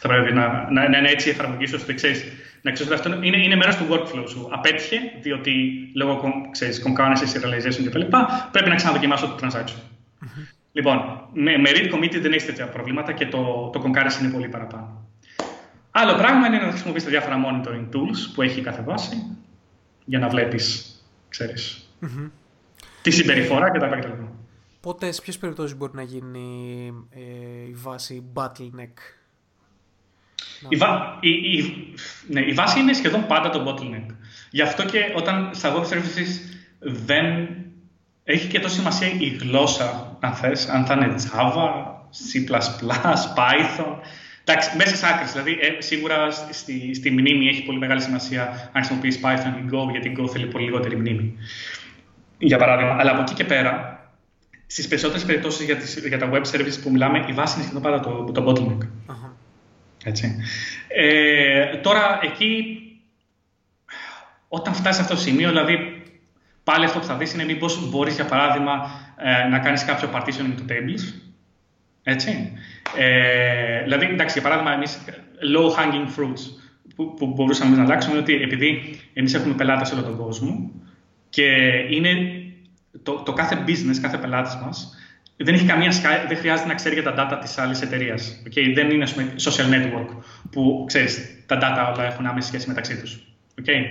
[0.08, 2.24] Θα πρέπει να, να, να είναι έτσι η εφαρμογή ώστε ξέρεις
[2.62, 4.50] να ξέρεις ότι αυτό είναι, είναι μέρος του workflow σου.
[4.52, 5.52] Απέτυχε, διότι
[5.96, 8.02] λόγω ξέρεις, concurrency, serialization κτλ.
[8.52, 9.80] πρέπει να ξαναδοκιμάσω το transaction.
[9.80, 10.54] Mm-hmm.
[10.72, 14.48] Λοιπόν, με, με read committee δεν έχεις τέτοια προβλήματα και το, το concurrency είναι πολύ
[14.48, 15.08] παραπάνω.
[15.92, 19.38] Άλλο πράγμα είναι να χρησιμοποιήσει διάφορα monitoring tools που έχει κάθε βάση
[20.06, 20.96] για να βλέπεις,
[21.30, 22.30] ξέρεις, mm-hmm.
[23.02, 24.32] τη συμπεριφορά και τα λοιπά.
[24.82, 28.94] Πότε, σε ποιες περιπτώσεις μπορεί να γίνει ε, η βάση bottleneck;
[30.70, 31.18] Η, βα...
[31.20, 31.74] η, η...
[32.28, 34.16] Ναι, η βάση είναι σχεδόν πάντα το bottleneck.
[34.50, 37.48] Γι' αυτό και όταν στα web services δεν
[38.24, 41.70] έχει και τόσο σημασία η γλώσσα, αν θες, αν θα είναι Java,
[42.32, 42.58] C++,
[43.36, 43.96] Python.
[44.44, 48.42] Εντάξει, μέσα σε άκρες, δηλαδή ε, σίγουρα στη, στη μνήμη έχει πολύ μεγάλη σημασία
[48.74, 51.34] αν χρησιμοποιείς Python ή Go, γιατί Go θέλει πολύ λιγότερη μνήμη.
[52.38, 54.00] Για παράδειγμα, αλλά από εκεί και πέρα,
[54.68, 55.78] στις περισσότερες περιπτώσεις για,
[56.08, 58.88] για τα web services που μιλάμε, η βάση είναι σχεδόν πάντα το, το bottleneck.
[60.08, 60.36] Έτσι.
[60.88, 62.80] Ε, τώρα, εκεί,
[64.48, 66.04] όταν φτάσεις σε αυτό το σημείο, δηλαδή,
[66.64, 70.54] πάλι αυτό που θα δεις είναι μήπως μπορείς, για παράδειγμα, ε, να κάνεις κάποιο partitioning
[70.58, 71.22] του tables.
[72.04, 72.54] Έτσι.
[72.98, 75.00] Ε, δηλαδή, εντάξει, για παράδειγμα, εμείς
[75.56, 76.42] low hanging fruits
[76.96, 80.72] που, που μπορούσαμε να αλλάξουμε είναι ότι επειδή εμείς έχουμε πελάτες σε όλο τον κόσμο
[81.30, 81.46] και
[81.90, 82.42] είναι
[83.04, 84.96] το, το κάθε business, κάθε πελάτης μας
[85.38, 85.92] δεν, έχει καμία,
[86.28, 88.42] δεν χρειάζεται να ξέρει για τα data της άλλης εταιρείας.
[88.50, 88.72] Okay?
[88.74, 90.18] Δεν είναι πούμε, social network
[90.52, 93.20] που ξέρεις, τα data όλα έχουν άμεση σχέση μεταξύ τους.
[93.62, 93.82] Okay?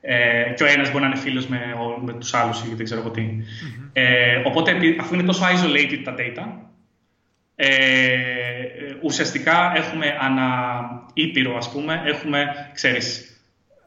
[0.00, 1.60] Ε, και ο ένας μπορεί να είναι φίλος με,
[2.04, 3.22] με τους άλλους ή δεν ξέρω εγώ τι.
[3.22, 3.90] Mm-hmm.
[3.92, 6.46] Ε, οπότε αφού είναι τόσο isolated τα data,
[7.56, 7.68] ε,
[9.02, 10.48] ουσιαστικά έχουμε ανα
[11.14, 13.35] ήπειρο, ας πούμε, έχουμε, ξέρεις,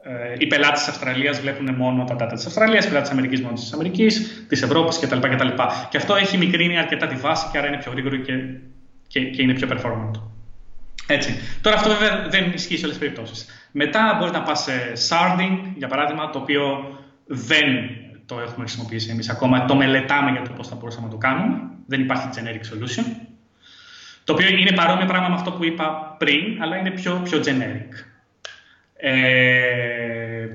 [0.02, 3.40] ε, οι πελάτες της Αυστραλίας βλέπουν μόνο τα data της Αυστραλίας, οι πελάτες της Αμερικής
[3.40, 5.48] μόνο της Αμερικής, της Ευρώπης κτλ, κτλ.
[5.88, 8.32] Και αυτό έχει μικρύνει αρκετά τη βάση και άρα είναι πιο γρήγορο και,
[9.06, 10.20] και, και είναι πιο performant.
[11.06, 11.34] Έτσι.
[11.60, 13.46] Τώρα αυτό βέβαια δεν ισχύει σε όλες τις περιπτώσεις.
[13.72, 16.62] Μετά μπορεί να πας σε sharding, για παράδειγμα, το οποίο
[17.26, 17.66] δεν
[18.26, 19.64] το έχουμε χρησιμοποιήσει εμείς ακόμα.
[19.64, 21.56] Το μελετάμε για το πώς θα μπορούσαμε να το κάνουμε.
[21.86, 23.04] Δεν υπάρχει generic solution.
[24.24, 28.09] Το οποίο είναι παρόμοιο πράγμα με αυτό που είπα πριν, αλλά είναι πιο, πιο generic.
[29.00, 30.50] Ε,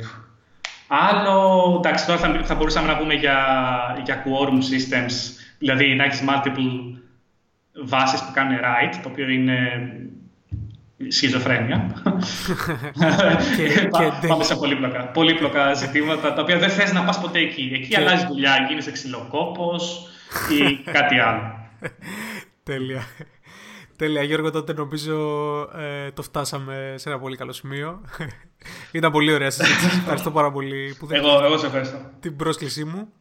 [0.88, 3.38] άλλο, εντάξει, τώρα θα, θα, μπορούσαμε να πούμε για,
[4.04, 5.14] για quorum systems,
[5.58, 7.00] δηλαδή να έχεις multiple
[7.84, 9.58] βάσεις που κάνουν write, το οποίο είναι
[11.08, 12.04] σχιζοφρένεια.
[13.58, 13.90] και,
[14.28, 17.72] Πάμε σε πολύπλοκα, πολύπλοκα ζητήματα, τα οποία δεν θες να πας ποτέ εκεί.
[17.74, 17.98] Εκεί και...
[17.98, 20.08] αλλάζει δουλειά, γίνεσαι ξυλοκόπος
[20.50, 21.70] ή κάτι άλλο.
[22.64, 23.04] Τέλεια.
[23.98, 25.16] Τέλεια, Γιώργο, τότε νομίζω
[25.62, 28.02] ε, το φτάσαμε σε ένα πολύ καλό σημείο.
[28.92, 29.98] Ήταν πολύ ωραία συζήτηση.
[30.02, 31.98] ευχαριστώ πάρα πολύ που εγώ, εγώ σε ευχαριστώ.
[32.20, 33.14] την πρόσκλησή μου.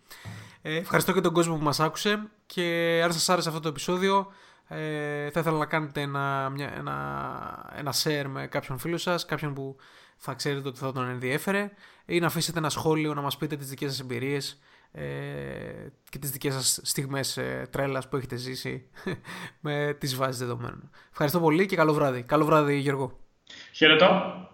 [0.62, 4.32] Ε, ευχαριστώ και τον κόσμο που μας άκουσε και αν σας άρεσε αυτό το επεισόδιο
[4.68, 9.54] ε, θα ήθελα να κάνετε ένα, μια, ένα, ένα share με κάποιον φίλο σας, κάποιον
[9.54, 9.76] που
[10.16, 11.70] θα ξέρετε ότι θα τον ενδιέφερε
[12.06, 14.58] ή να αφήσετε ένα σχόλιο να μας πείτε τις δικές σας εμπειρίες ε,
[16.08, 18.88] και τις δικές σας στιγμές ε, τρέλας που έχετε ζήσει
[19.60, 20.90] με τις βάσεις δεδομένων.
[21.10, 22.22] Ευχαριστώ πολύ και καλό βράδυ.
[22.22, 23.18] Καλό βράδυ Γιώργο.
[23.72, 24.48] Χαιρετώ.